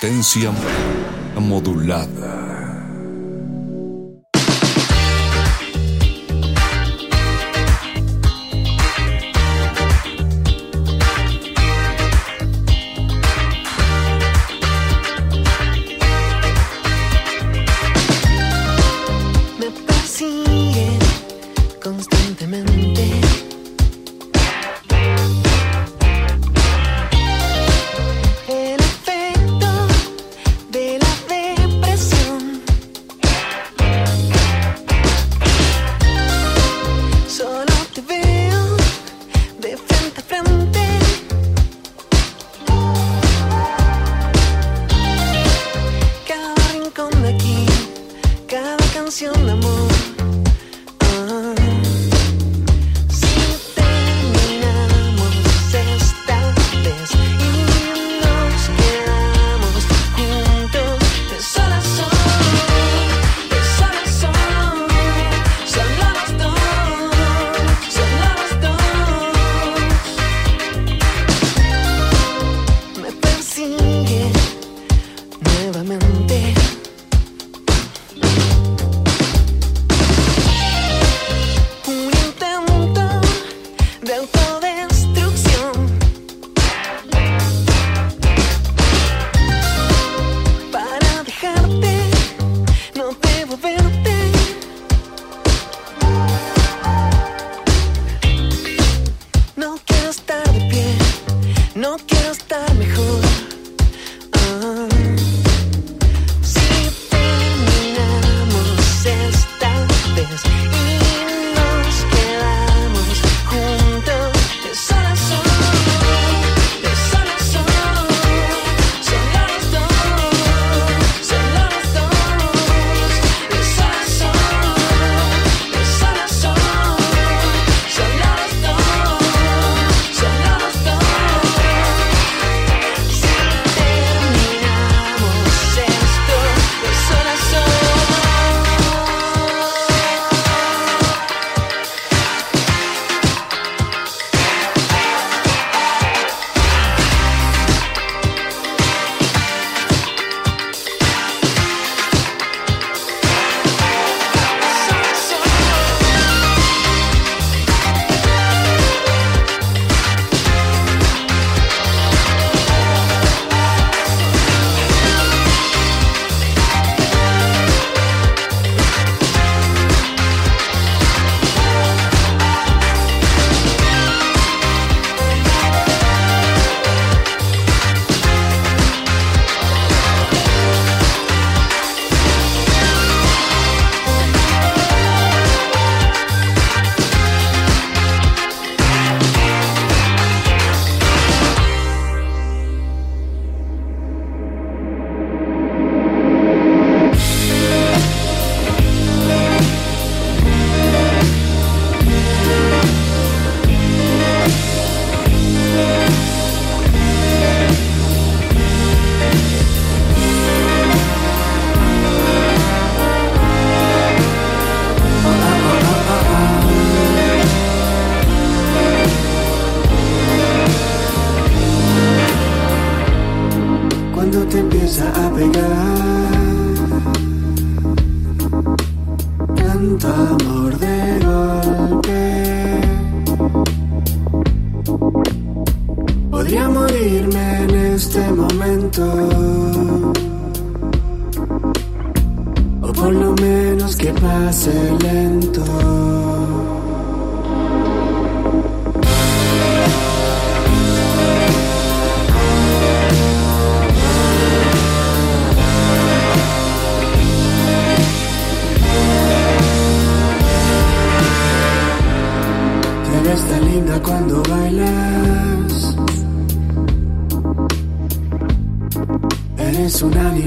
[0.00, 0.52] Resistencia
[1.40, 2.17] modulada.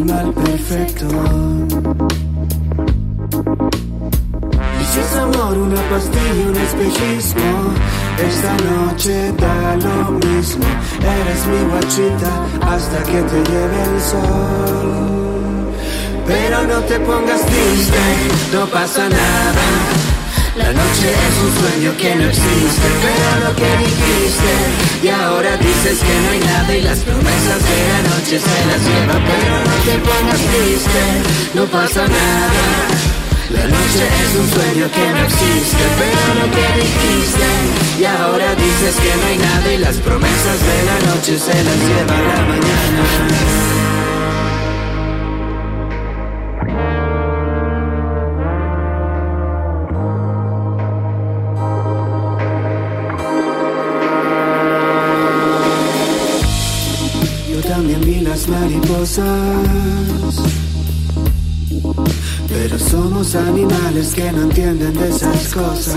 [0.01, 1.05] Animal perfecto.
[4.79, 7.73] Y si es amor, una pastilla, un espejismo.
[8.27, 10.65] Esta noche da lo mismo.
[11.01, 12.31] Eres mi guachita
[12.73, 15.71] hasta que te lleve el sol.
[16.27, 17.99] Pero no te pongas triste,
[18.53, 20.10] no pasa nada.
[20.55, 24.53] La noche es un sueño que no existe, pero lo que dijiste.
[25.01, 28.81] Y ahora dices que no hay nada y las promesas de la noche se las
[28.83, 31.03] lleva, pero no te pongas triste,
[31.53, 33.01] no pasa nada.
[33.49, 37.47] La noche es un sueño que no existe, pero lo que dijiste.
[38.01, 41.77] Y ahora dices que no hay nada y las promesas de la noche se las
[41.77, 43.80] lleva la mañana.
[58.71, 60.35] Mariposas.
[62.47, 65.95] Pero somos animales que no entienden de esas cosas.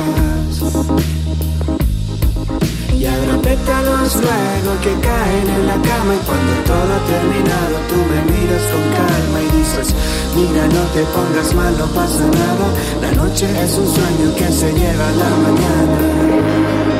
[2.96, 7.96] Y habrá pétalos luego que caen en la cama y cuando todo ha terminado tú
[8.10, 9.94] me miras con calma y dices,
[10.36, 12.66] mira no te pongas mal, no pasa nada.
[13.02, 16.93] La noche es un sueño que se lleva a la mañana.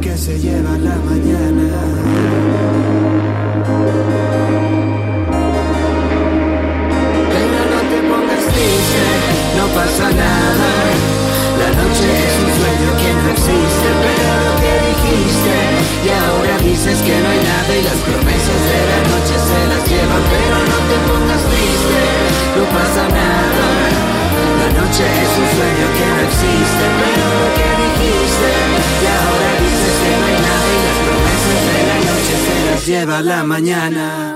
[0.00, 1.68] Que se lleva la mañana.
[7.32, 7.58] Pero
[9.56, 10.70] no pasa nada.
[11.58, 15.54] La noche es un sueño que no existe, pero lo que dijiste.
[16.04, 19.82] Y ahora dices que no hay nada y las promesas de la noche se las
[19.90, 22.02] llevan, pero no te pongas triste,
[22.56, 24.17] no pasa nada.
[24.76, 28.50] Noche es un sueño que no existe, pero lo que dijiste.
[29.02, 32.86] Y ahora dices que no hay nada y las promesas de la noche se las
[32.86, 34.27] lleva la mañana.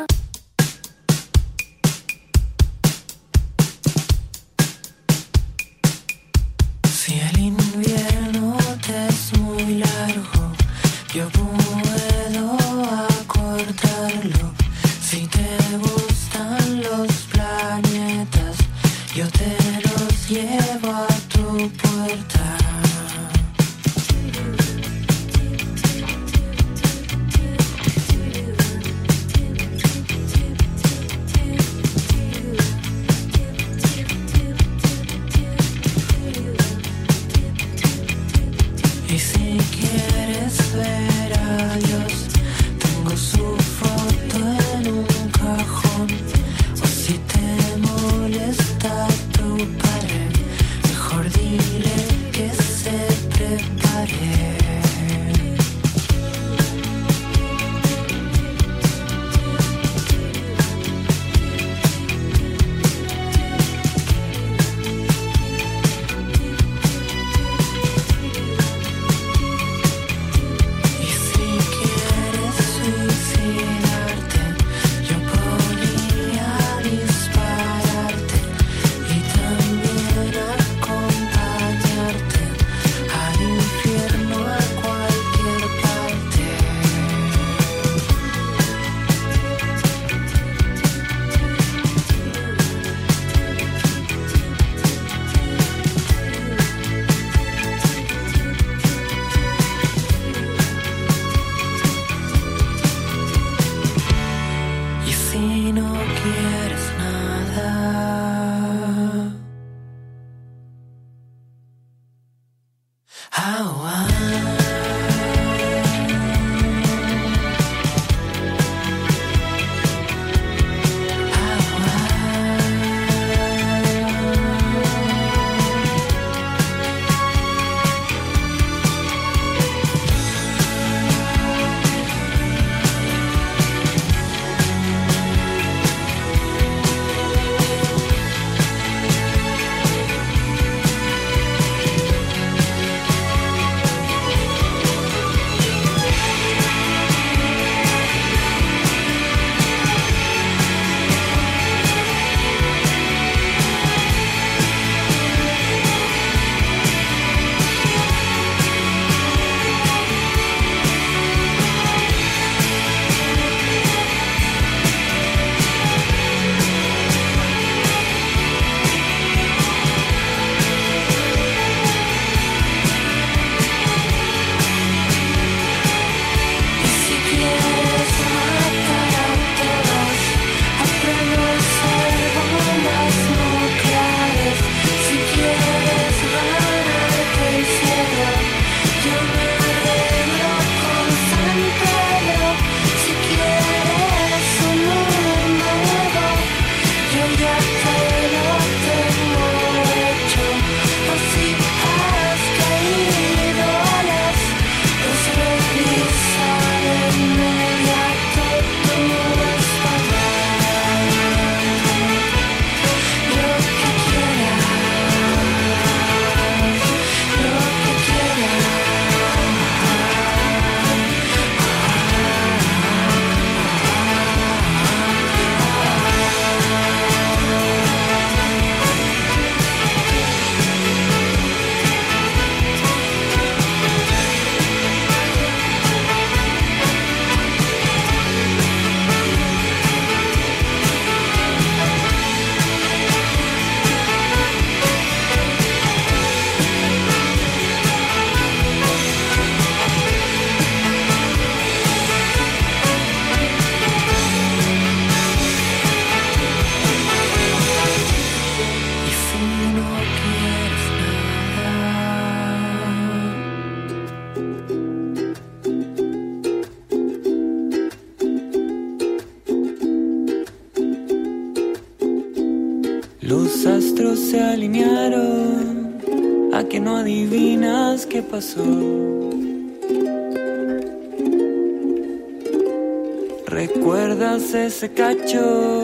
[283.46, 285.81] ¿Recuerdas ese cacho?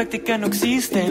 [0.00, 1.09] práctica no existen.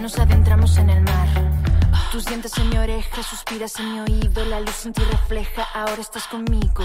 [0.00, 1.28] Nos adentramos en el mar.
[2.10, 6.00] Tus dientes en mi oreja, suspiras en mi oído, la luz en ti refleja, ahora
[6.00, 6.84] estás conmigo.